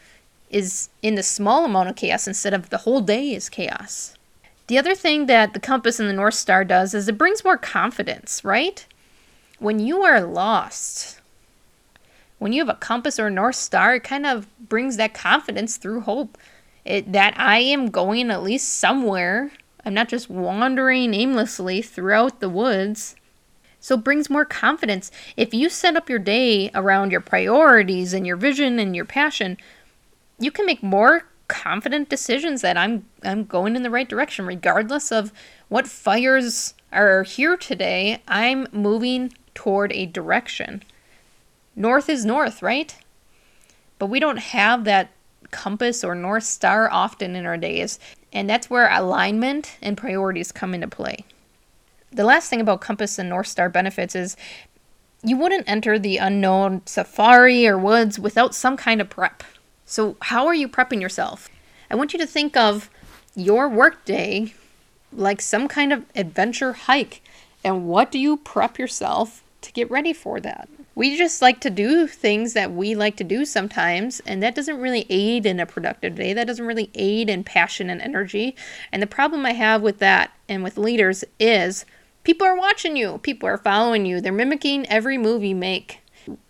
is 0.49 0.89
in 1.01 1.15
the 1.15 1.23
small 1.23 1.65
amount 1.65 1.89
of 1.89 1.95
chaos 1.95 2.27
instead 2.27 2.53
of 2.53 2.69
the 2.69 2.79
whole 2.79 3.01
day 3.01 3.33
is 3.33 3.49
chaos. 3.49 4.15
The 4.67 4.77
other 4.77 4.95
thing 4.95 5.27
that 5.27 5.53
the 5.53 5.59
compass 5.59 5.99
and 5.99 6.09
the 6.09 6.13
North 6.13 6.33
Star 6.33 6.63
does 6.63 6.93
is 6.93 7.07
it 7.07 7.17
brings 7.17 7.43
more 7.43 7.57
confidence, 7.57 8.43
right? 8.43 8.85
When 9.59 9.79
you 9.79 10.01
are 10.01 10.21
lost, 10.21 11.19
when 12.39 12.51
you 12.51 12.61
have 12.65 12.75
a 12.75 12.79
compass 12.79 13.19
or 13.19 13.27
a 13.27 13.31
North 13.31 13.55
Star, 13.55 13.95
it 13.95 14.03
kind 14.03 14.25
of 14.25 14.47
brings 14.59 14.97
that 14.97 15.13
confidence 15.13 15.77
through 15.77 16.01
hope. 16.01 16.37
It, 16.83 17.11
that 17.13 17.33
I 17.37 17.59
am 17.59 17.89
going 17.89 18.29
at 18.29 18.43
least 18.43 18.69
somewhere. 18.69 19.51
I'm 19.83 19.93
not 19.93 20.09
just 20.09 20.29
wandering 20.29 21.13
aimlessly 21.13 21.81
throughout 21.81 22.39
the 22.39 22.49
woods. 22.49 23.15
So 23.79 23.95
it 23.95 24.03
brings 24.03 24.29
more 24.29 24.45
confidence. 24.45 25.11
If 25.37 25.53
you 25.53 25.69
set 25.69 25.95
up 25.95 26.09
your 26.09 26.19
day 26.19 26.71
around 26.73 27.11
your 27.11 27.21
priorities 27.21 28.13
and 28.13 28.25
your 28.25 28.35
vision 28.35 28.79
and 28.79 28.95
your 28.95 29.05
passion, 29.05 29.57
you 30.39 30.51
can 30.51 30.65
make 30.65 30.83
more 30.83 31.25
confident 31.47 32.09
decisions 32.09 32.61
that 32.61 32.77
I'm 32.77 33.05
I'm 33.23 33.45
going 33.45 33.75
in 33.75 33.83
the 33.83 33.89
right 33.89 34.09
direction 34.09 34.45
regardless 34.45 35.11
of 35.11 35.31
what 35.69 35.87
fires 35.87 36.73
are 36.91 37.23
here 37.23 37.57
today. 37.57 38.21
I'm 38.27 38.67
moving 38.71 39.33
toward 39.53 39.91
a 39.93 40.05
direction. 40.05 40.83
North 41.75 42.09
is 42.09 42.25
north, 42.25 42.61
right? 42.61 42.95
But 43.99 44.07
we 44.07 44.19
don't 44.19 44.37
have 44.37 44.83
that 44.85 45.11
compass 45.51 46.03
or 46.03 46.15
north 46.15 46.43
star 46.43 46.89
often 46.91 47.35
in 47.35 47.45
our 47.45 47.57
days, 47.57 47.99
and 48.33 48.49
that's 48.49 48.69
where 48.69 48.89
alignment 48.91 49.77
and 49.81 49.97
priorities 49.97 50.51
come 50.51 50.73
into 50.73 50.87
play. 50.87 51.25
The 52.11 52.23
last 52.23 52.49
thing 52.49 52.61
about 52.61 52.81
compass 52.81 53.19
and 53.19 53.29
north 53.29 53.47
star 53.47 53.69
benefits 53.69 54.15
is 54.15 54.37
you 55.23 55.37
wouldn't 55.37 55.67
enter 55.67 55.97
the 55.99 56.17
unknown 56.17 56.81
safari 56.85 57.67
or 57.67 57.77
woods 57.77 58.19
without 58.19 58.55
some 58.55 58.77
kind 58.77 59.01
of 59.01 59.09
prep. 59.09 59.43
So, 59.85 60.17
how 60.21 60.47
are 60.47 60.53
you 60.55 60.67
prepping 60.67 61.01
yourself? 61.01 61.49
I 61.91 61.95
want 61.95 62.13
you 62.13 62.19
to 62.19 62.25
think 62.25 62.57
of 62.57 62.89
your 63.35 63.69
workday 63.69 64.53
like 65.13 65.41
some 65.41 65.67
kind 65.67 65.93
of 65.93 66.05
adventure 66.15 66.73
hike. 66.73 67.21
And 67.63 67.87
what 67.87 68.11
do 68.11 68.19
you 68.19 68.37
prep 68.37 68.77
yourself 68.77 69.43
to 69.61 69.71
get 69.71 69.89
ready 69.89 70.13
for 70.13 70.39
that? 70.41 70.67
We 70.93 71.17
just 71.17 71.41
like 71.41 71.59
to 71.61 71.69
do 71.69 72.07
things 72.07 72.53
that 72.53 72.71
we 72.71 72.95
like 72.95 73.17
to 73.17 73.23
do 73.23 73.43
sometimes, 73.43 74.21
and 74.21 74.41
that 74.41 74.55
doesn't 74.55 74.79
really 74.79 75.05
aid 75.09 75.45
in 75.45 75.59
a 75.59 75.65
productive 75.65 76.15
day. 76.15 76.31
That 76.33 76.47
doesn't 76.47 76.65
really 76.65 76.89
aid 76.95 77.29
in 77.29 77.43
passion 77.43 77.89
and 77.89 78.01
energy. 78.01 78.55
And 78.91 79.01
the 79.01 79.07
problem 79.07 79.45
I 79.45 79.51
have 79.53 79.81
with 79.81 79.99
that 79.99 80.31
and 80.47 80.63
with 80.63 80.77
leaders 80.77 81.25
is 81.39 81.85
people 82.23 82.47
are 82.47 82.57
watching 82.57 82.95
you, 82.95 83.17
people 83.19 83.49
are 83.49 83.57
following 83.57 84.05
you, 84.05 84.21
they're 84.21 84.31
mimicking 84.31 84.87
every 84.87 85.17
move 85.17 85.43
you 85.43 85.55
make 85.55 85.99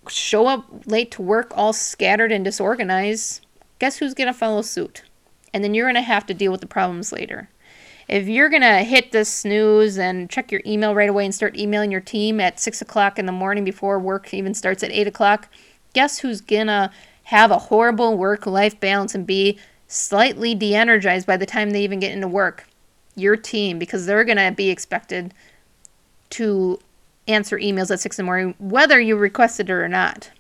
show 0.08 0.48
up 0.48 0.66
late 0.86 1.12
to 1.12 1.22
work 1.22 1.52
all 1.56 1.74
scattered 1.74 2.32
and 2.32 2.46
disorganized, 2.46 3.46
guess 3.80 3.98
who's 3.98 4.14
going 4.14 4.28
to 4.28 4.34
follow 4.34 4.62
suit? 4.62 5.04
And 5.54 5.64
then 5.64 5.74
you're 5.74 5.86
going 5.86 5.96
to 5.96 6.02
have 6.02 6.26
to 6.28 6.34
deal 6.34 6.52
with 6.52 6.62
the 6.62 6.68
problems 6.68 7.12
later. 7.12 7.50
If 8.08 8.28
you're 8.28 8.50
going 8.50 8.62
to 8.62 8.84
hit 8.84 9.12
the 9.12 9.26
snooze 9.26 9.98
and 9.98 10.30
check 10.30 10.52
your 10.52 10.62
email 10.66 10.94
right 10.94 11.10
away 11.10 11.26
and 11.26 11.34
start 11.34 11.58
emailing 11.58 11.92
your 11.92 12.02
team 12.02 12.40
at 12.40 12.60
6 12.60 12.82
o'clock 12.82 13.18
in 13.18 13.26
the 13.26 13.32
morning 13.32 13.64
before 13.64 13.98
work 13.98 14.34
even 14.34 14.54
starts 14.54 14.84
at 14.84 14.92
8 14.92 15.08
o'clock, 15.08 15.50
guess 15.94 16.20
who's 16.20 16.42
going 16.42 16.68
to 16.68 16.92
have 17.24 17.50
a 17.50 17.58
horrible 17.58 18.16
work 18.16 18.46
life 18.46 18.80
balance 18.80 19.16
and 19.16 19.26
be 19.26 19.58
slightly 19.88 20.54
de 20.54 20.76
energized 20.76 21.26
by 21.26 21.38
the 21.38 21.46
time 21.46 21.72
they 21.72 21.84
even 21.84 22.00
get 22.00 22.12
into 22.12 22.28
work? 22.28 22.68
Your 23.16 23.36
team, 23.36 23.80
because 23.80 24.06
they're 24.06 24.26
going 24.26 24.38
to 24.38 24.52
be 24.52 24.70
expected 24.70 25.34
to 26.32 26.80
answer 27.28 27.58
emails 27.58 27.92
at 27.92 28.00
six 28.00 28.20
in 28.20 28.26
the 28.26 28.28
morning, 28.28 28.56
whether 28.60 29.00
you 29.00 29.16
requested 29.16 29.70
it 29.70 29.74
or 29.74 29.88
not. 29.88 30.32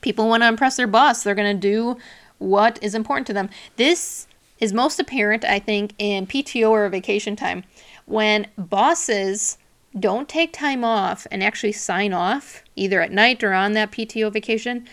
People 0.00 0.28
want 0.28 0.42
to 0.42 0.48
impress 0.48 0.76
their 0.76 0.86
boss. 0.86 1.22
They're 1.22 1.34
going 1.34 1.56
to 1.56 1.60
do 1.60 1.96
what 2.38 2.78
is 2.82 2.94
important 2.94 3.26
to 3.28 3.32
them. 3.32 3.50
This 3.76 4.26
is 4.60 4.72
most 4.72 4.98
apparent, 4.98 5.44
I 5.44 5.58
think, 5.58 5.94
in 5.98 6.26
PTO 6.26 6.70
or 6.70 6.88
vacation 6.88 7.36
time. 7.36 7.64
When 8.06 8.46
bosses 8.56 9.58
don't 9.98 10.28
take 10.28 10.52
time 10.52 10.84
off 10.84 11.26
and 11.30 11.42
actually 11.42 11.72
sign 11.72 12.12
off, 12.12 12.62
either 12.76 13.00
at 13.00 13.12
night 13.12 13.42
or 13.42 13.52
on 13.52 13.72
that 13.72 13.90
PTO 13.90 14.32
vacation, 14.32 14.86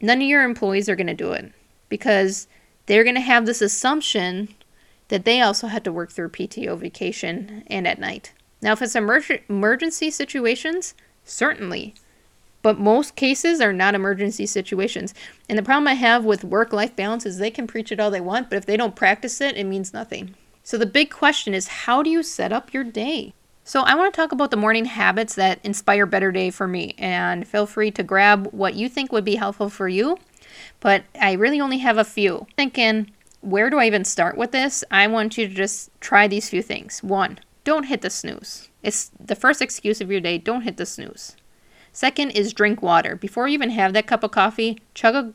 none 0.00 0.22
of 0.22 0.28
your 0.28 0.42
employees 0.42 0.88
are 0.88 0.96
going 0.96 1.06
to 1.06 1.14
do 1.14 1.32
it 1.32 1.52
because 1.88 2.46
they're 2.86 3.04
going 3.04 3.14
to 3.14 3.20
have 3.20 3.46
this 3.46 3.62
assumption 3.62 4.48
that 5.08 5.24
they 5.24 5.40
also 5.40 5.68
had 5.68 5.84
to 5.84 5.92
work 5.92 6.10
through 6.10 6.30
PTO 6.30 6.76
vacation 6.78 7.62
and 7.68 7.86
at 7.86 7.98
night. 7.98 8.32
Now, 8.62 8.72
if 8.72 8.82
it's 8.82 8.94
emerg- 8.94 9.42
emergency 9.48 10.10
situations, 10.10 10.94
certainly. 11.24 11.94
But 12.62 12.78
most 12.80 13.14
cases 13.14 13.60
are 13.60 13.72
not 13.72 13.94
emergency 13.94 14.46
situations. 14.46 15.14
And 15.48 15.58
the 15.58 15.62
problem 15.62 15.86
I 15.86 15.94
have 15.94 16.24
with 16.24 16.42
work 16.42 16.72
life 16.72 16.96
balance 16.96 17.24
is 17.24 17.38
they 17.38 17.50
can 17.50 17.66
preach 17.66 17.92
it 17.92 18.00
all 18.00 18.10
they 18.10 18.20
want, 18.20 18.50
but 18.50 18.56
if 18.56 18.66
they 18.66 18.76
don't 18.76 18.96
practice 18.96 19.40
it, 19.40 19.56
it 19.56 19.64
means 19.64 19.92
nothing. 19.92 20.34
So 20.64 20.76
the 20.76 20.86
big 20.86 21.10
question 21.10 21.54
is 21.54 21.68
how 21.68 22.02
do 22.02 22.10
you 22.10 22.24
set 22.24 22.52
up 22.52 22.74
your 22.74 22.82
day? 22.82 23.32
So 23.62 23.82
I 23.82 23.94
want 23.94 24.12
to 24.12 24.20
talk 24.20 24.32
about 24.32 24.50
the 24.50 24.56
morning 24.56 24.84
habits 24.84 25.34
that 25.34 25.60
inspire 25.64 26.06
better 26.06 26.32
day 26.32 26.50
for 26.50 26.66
me 26.66 26.94
and 26.98 27.46
feel 27.46 27.66
free 27.66 27.90
to 27.92 28.02
grab 28.02 28.48
what 28.52 28.74
you 28.74 28.88
think 28.88 29.12
would 29.12 29.24
be 29.24 29.36
helpful 29.36 29.68
for 29.68 29.88
you. 29.88 30.18
But 30.80 31.04
I 31.20 31.32
really 31.32 31.60
only 31.60 31.78
have 31.78 31.98
a 31.98 32.04
few. 32.04 32.46
Thinking, 32.56 33.10
where 33.40 33.70
do 33.70 33.78
I 33.78 33.86
even 33.86 34.04
start 34.04 34.36
with 34.36 34.52
this? 34.52 34.82
I 34.90 35.06
want 35.06 35.36
you 35.36 35.46
to 35.46 35.54
just 35.54 35.90
try 36.00 36.26
these 36.26 36.48
few 36.48 36.62
things. 36.62 37.02
One, 37.02 37.38
don't 37.66 37.86
hit 37.86 38.00
the 38.00 38.10
snooze. 38.10 38.70
It's 38.84 39.10
the 39.18 39.34
first 39.34 39.60
excuse 39.60 40.00
of 40.00 40.10
your 40.10 40.20
day. 40.20 40.38
Don't 40.38 40.62
hit 40.62 40.76
the 40.76 40.86
snooze. 40.86 41.36
Second 41.92 42.30
is 42.30 42.52
drink 42.52 42.80
water. 42.80 43.16
Before 43.16 43.48
you 43.48 43.54
even 43.54 43.70
have 43.70 43.92
that 43.92 44.06
cup 44.06 44.22
of 44.22 44.30
coffee, 44.30 44.78
chug 44.94 45.16
a, 45.16 45.32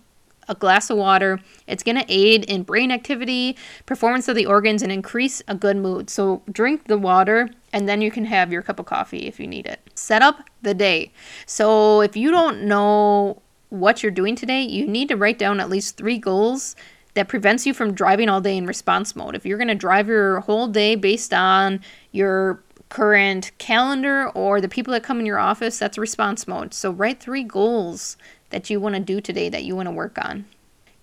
a 0.48 0.56
glass 0.56 0.90
of 0.90 0.98
water. 0.98 1.42
It's 1.68 1.84
going 1.84 1.98
to 1.98 2.06
aid 2.08 2.46
in 2.46 2.64
brain 2.64 2.90
activity, 2.90 3.58
performance 3.86 4.30
of 4.30 4.38
the 4.38 4.46
organs, 4.46 4.82
and 4.82 4.94
increase 4.94 5.42
a 5.50 5.56
good 5.56 5.76
mood. 5.76 6.10
So 6.10 6.42
drink 6.50 6.86
the 6.86 6.98
water 6.98 7.50
and 7.74 7.90
then 7.90 8.02
you 8.02 8.10
can 8.10 8.24
have 8.26 8.50
your 8.50 8.62
cup 8.62 8.80
of 8.80 8.86
coffee 8.86 9.28
if 9.28 9.38
you 9.38 9.46
need 9.46 9.66
it. 9.66 9.82
Set 9.94 10.22
up 10.22 10.50
the 10.62 10.74
day. 10.74 11.12
So 11.46 12.00
if 12.00 12.16
you 12.16 12.32
don't 12.32 12.64
know 12.64 13.42
what 13.70 14.04
you're 14.04 14.12
doing 14.12 14.38
today, 14.38 14.62
you 14.62 14.88
need 14.88 15.10
to 15.10 15.18
write 15.18 15.38
down 15.38 15.60
at 15.60 15.70
least 15.70 15.98
three 15.98 16.18
goals 16.18 16.78
that 17.14 17.28
prevents 17.28 17.66
you 17.66 17.74
from 17.74 17.94
driving 17.94 18.30
all 18.30 18.42
day 18.42 18.58
in 18.58 18.66
response 18.66 19.16
mode. 19.16 19.36
If 19.36 19.46
you're 19.46 19.58
going 19.58 19.68
to 19.68 19.76
drive 19.76 20.08
your 20.08 20.42
whole 20.42 20.68
day 20.68 20.96
based 20.96 21.34
on 21.34 21.82
your 22.12 22.62
current 22.90 23.52
calendar 23.58 24.30
or 24.30 24.62
the 24.62 24.70
people 24.70 24.92
that 24.94 25.04
come 25.04 25.20
in 25.20 25.26
your 25.26 25.40
office, 25.40 25.80
that's 25.80 25.98
response 25.98 26.48
mode. 26.48 26.74
So 26.74 26.92
write 26.92 27.20
three 27.20 27.44
goals 27.44 28.18
that 28.50 28.70
you 28.70 28.80
want 28.80 28.96
to 28.96 29.02
do 29.02 29.22
today 29.22 29.50
that 29.50 29.64
you 29.64 29.76
want 29.76 29.88
to 29.88 29.92
work 29.92 30.18
on. 30.24 30.46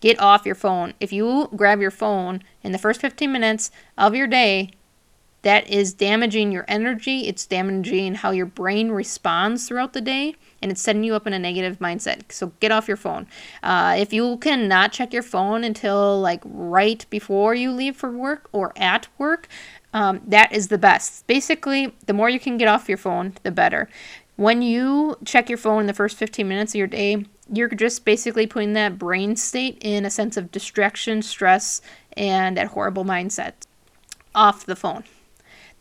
Get 0.01 0.21
off 0.21 0.47
your 0.47 0.55
phone. 0.55 0.95
If 1.01 1.13
you 1.13 1.49
grab 1.57 1.81
your 1.81 1.91
phone 1.91 2.43
in 2.63 2.73
the 2.73 2.79
first 2.79 3.01
15 3.01 3.33
minutes 3.33 3.71
of 3.97 4.15
your 4.15 4.27
day, 4.27 4.71
that 5.43 5.69
is 5.69 5.93
damaging 5.93 6.53
your 6.53 6.65
energy. 6.69 7.27
It's 7.27 7.47
damaging 7.47 8.17
how 8.17 8.31
your 8.31 8.47
brain 8.47 8.91
responds 8.91 9.67
throughout 9.67 9.93
the 9.93 10.01
day 10.01 10.37
and 10.61 10.71
it's 10.71 10.81
setting 10.81 11.05
you 11.05 11.15
up 11.15 11.27
in 11.27 11.33
a 11.33 11.39
negative 11.39 11.79
mindset. 11.79 12.33
So 12.33 12.53
get 12.61 12.73
off 12.73 12.89
your 12.89 12.97
phone. 12.97 13.27
Uh, 13.63 13.97
if 13.99 14.13
you 14.13 14.37
cannot 14.39 14.93
check 14.93 15.13
your 15.13 15.23
phone 15.23 15.65
until 15.65 16.21
like 16.21 16.43
right 16.45 17.05
before 17.11 17.55
you 17.55 17.71
leave 17.71 17.97
for 17.97 18.11
work 18.11 18.49
or 18.53 18.73
at 18.77 19.09
work, 19.19 19.49
um, 19.93 20.21
that 20.27 20.53
is 20.53 20.69
the 20.69 20.79
best. 20.79 21.27
Basically, 21.27 21.95
the 22.07 22.13
more 22.13 22.29
you 22.29 22.41
can 22.41 22.57
get 22.57 22.69
off 22.69 22.89
your 22.89 22.99
phone, 22.99 23.35
the 23.43 23.51
better. 23.51 23.89
When 24.37 24.63
you 24.63 25.17
check 25.25 25.49
your 25.49 25.59
phone 25.59 25.81
in 25.81 25.87
the 25.87 25.95
first 25.95 26.17
15 26.17 26.47
minutes 26.47 26.73
of 26.73 26.79
your 26.79 26.87
day, 26.87 27.25
you're 27.53 27.69
just 27.69 28.05
basically 28.05 28.47
putting 28.47 28.75
that 28.75 28.99
brain 28.99 29.35
state 29.37 29.79
in 29.81 30.05
a 30.05 30.11
sense 30.11 30.37
of 30.37 30.53
distraction, 30.53 31.23
stress, 31.23 31.81
and 32.17 32.57
that 32.57 32.69
horrible 32.69 33.05
mindset 33.05 33.55
off 34.35 34.67
the 34.67 34.77
phone. 34.77 35.05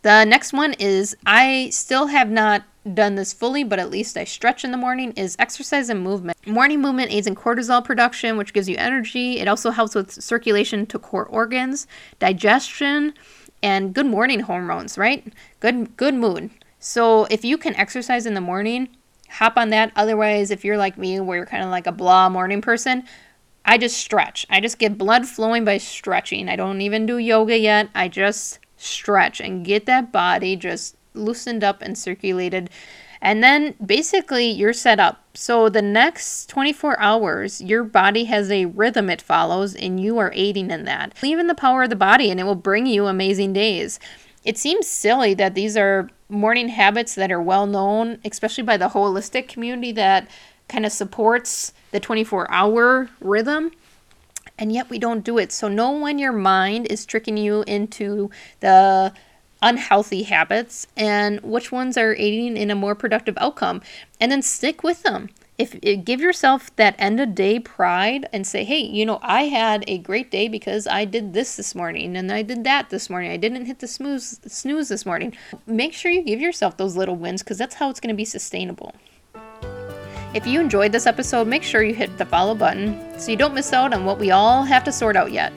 The 0.04 0.24
next 0.24 0.54
one 0.54 0.74
is 0.80 1.18
I 1.26 1.70
still 1.72 2.08
have 2.08 2.30
not 2.30 2.64
done 2.96 3.16
this 3.16 3.34
fully, 3.34 3.64
but 3.64 3.80
at 3.80 3.90
least 3.90 4.18
I 4.18 4.24
stretch 4.24 4.64
in 4.64 4.72
the 4.72 4.78
morning, 4.78 5.12
is 5.14 5.36
exercise 5.40 5.90
and 5.90 6.02
movement. 6.02 6.38
Morning 6.48 6.82
movement 6.82 7.12
aids 7.12 7.28
in 7.28 7.36
cortisol 7.36 7.84
production, 7.84 8.38
which 8.38 8.54
gives 8.54 8.70
you 8.70 8.78
energy. 8.78 9.40
It 9.40 9.48
also 9.48 9.72
helps 9.72 9.96
with 9.96 10.12
circulation 10.12 10.86
to 10.88 11.00
core 11.00 11.26
organs, 11.26 11.88
digestion, 12.20 13.14
and 13.64 13.94
good 13.94 14.06
morning 14.06 14.42
hormones, 14.42 14.98
right? 14.98 15.34
Good 15.60 15.98
good 15.98 16.14
mood. 16.14 16.50
So 16.80 17.26
if 17.26 17.44
you 17.44 17.58
can 17.58 17.76
exercise 17.76 18.26
in 18.26 18.34
the 18.34 18.42
morning, 18.42 18.90
hop 19.30 19.58
on 19.58 19.70
that. 19.70 19.92
Otherwise, 19.96 20.52
if 20.52 20.64
you're 20.64 20.78
like 20.78 20.98
me, 20.98 21.20
where 21.20 21.38
you're 21.38 21.46
kind 21.46 21.64
of 21.64 21.70
like 21.70 21.88
a 21.88 21.92
blah 21.92 22.30
morning 22.30 22.62
person, 22.62 23.04
I 23.66 23.78
just 23.78 23.98
stretch. 23.98 24.46
I 24.50 24.62
just 24.62 24.80
get 24.80 24.98
blood 24.98 25.28
flowing 25.28 25.66
by 25.66 25.78
stretching. 25.78 26.50
I 26.50 26.56
don't 26.56 26.82
even 26.82 27.06
do 27.06 27.18
yoga 27.18 27.58
yet. 27.58 27.90
I 27.94 28.08
just 28.08 28.60
stretch 28.78 29.42
and 29.42 29.66
get 29.66 29.88
that 29.88 30.12
body 30.12 30.56
just 30.56 30.96
loosened 31.18 31.64
up 31.64 31.82
and 31.82 31.98
circulated. 31.98 32.70
And 33.22 33.44
then 33.44 33.76
basically 33.84 34.50
you're 34.50 34.74
set 34.74 35.00
up. 35.00 35.24
So 35.34 35.70
the 35.70 35.82
next 35.82 36.50
24 36.50 37.00
hours, 37.00 37.62
your 37.62 37.84
body 37.84 38.26
has 38.26 38.52
a 38.52 38.66
rhythm 38.66 39.10
it 39.10 39.22
follows, 39.22 39.76
and 39.76 40.00
you 40.00 40.18
are 40.20 40.32
aiding 40.36 40.72
in 40.72 40.86
that. 40.86 41.20
Believe 41.20 41.40
in 41.40 41.48
the 41.48 41.56
power 41.56 41.84
of 41.84 41.90
the 41.90 41.96
body, 41.96 42.30
and 42.30 42.40
it 42.40 42.44
will 42.44 42.56
bring 42.56 42.86
you 42.86 43.08
amazing 43.08 43.54
days. 43.54 44.00
It 44.44 44.58
seems 44.58 44.88
silly 44.88 45.34
that 45.34 45.56
these 45.56 45.76
are 45.76 46.10
morning 46.30 46.70
habits 46.70 47.16
that 47.16 47.32
are 47.32 47.42
well 47.42 47.66
known, 47.66 48.20
especially 48.24 48.64
by 48.64 48.78
the 48.78 48.90
holistic 48.90 49.48
community 49.48 49.92
that 49.94 50.30
kind 50.68 50.86
of 50.86 50.92
supports 50.92 51.74
the 51.92 52.00
24 52.00 52.52
hour 52.52 53.10
rhythm. 53.20 53.72
And 54.60 54.72
yet 54.72 54.90
we 54.90 55.00
don't 55.00 55.24
do 55.24 55.38
it. 55.38 55.52
So 55.52 55.68
know 55.68 55.92
when 55.92 56.18
your 56.18 56.32
mind 56.32 56.88
is 56.88 57.06
tricking 57.06 57.38
you 57.38 57.64
into 57.68 58.32
the 58.60 59.14
unhealthy 59.62 60.24
habits 60.24 60.88
and 60.96 61.40
which 61.42 61.72
ones 61.72 61.98
are 61.98 62.16
aiding 62.16 62.58
in 62.58 62.72
a 62.72 62.76
more 62.76 62.96
productive 62.96 63.38
outcome. 63.40 63.82
And 64.20 64.32
then 64.32 64.42
stick 64.42 64.84
with 64.84 65.04
them. 65.04 65.30
If, 65.58 65.76
if, 65.82 66.06
give 66.06 66.22
yourself 66.22 66.76
that 66.76 66.96
end 67.00 67.20
of 67.20 67.34
day 67.34 67.60
pride 67.60 68.30
and 68.32 68.46
say 68.46 68.64
hey 68.64 68.78
you 68.78 69.08
know 69.08 69.18
i 69.24 69.46
had 69.46 69.84
a 69.88 69.98
great 69.98 70.30
day 70.30 70.48
because 70.48 70.86
i 70.86 71.04
did 71.04 71.34
this 71.34 71.56
this 71.56 71.74
morning 71.74 72.16
and 72.16 72.32
i 72.32 72.44
did 72.44 72.64
that 72.66 72.92
this 72.92 73.10
morning. 73.10 73.32
I 73.32 73.38
didn't 73.38 73.66
hit 73.66 73.80
the 73.80 73.88
snooze 73.88 74.40
snooze 74.46 74.90
this 74.90 75.04
morning. 75.04 75.36
Make 75.66 75.94
sure 75.94 76.12
you 76.12 76.22
give 76.22 76.40
yourself 76.40 76.78
those 76.78 76.96
little 76.96 77.16
wins 77.16 77.42
because 77.42 77.58
that's 77.58 77.74
how 77.74 77.90
it's 77.90 78.00
going 78.00 78.14
to 78.14 78.18
be 78.18 78.26
sustainable. 78.26 78.94
If 80.36 80.46
you 80.46 80.60
enjoyed 80.60 80.92
this 80.92 81.08
episode 81.08 81.48
make 81.48 81.64
sure 81.64 81.82
you 81.82 81.96
hit 81.96 82.16
the 82.20 82.26
follow 82.26 82.54
button 82.54 83.20
so 83.20 83.32
you 83.32 83.38
don't 83.38 83.56
miss 83.56 83.74
out 83.74 83.94
on 83.94 84.06
what 84.06 84.20
we 84.20 84.30
all 84.30 84.64
have 84.64 84.84
to 84.84 84.92
sort 84.92 85.16
out 85.16 85.32
yet 85.32 85.52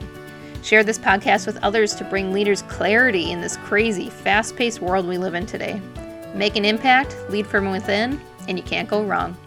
share 0.61 0.83
this 0.83 0.99
podcast 0.99 1.45
with 1.45 1.61
others 1.63 1.95
to 1.95 2.03
bring 2.03 2.31
leaders 2.31 2.61
clarity 2.63 3.31
in 3.31 3.41
this 3.41 3.57
crazy 3.57 4.09
fast-paced 4.09 4.81
world 4.81 5.07
we 5.07 5.17
live 5.17 5.33
in 5.33 5.45
today. 5.45 5.81
Make 6.35 6.55
an 6.55 6.65
impact 6.65 7.15
lead 7.29 7.47
from 7.47 7.69
within 7.69 8.21
and 8.47 8.57
you 8.57 8.63
can't 8.63 8.89
go 8.89 9.03
wrong 9.03 9.37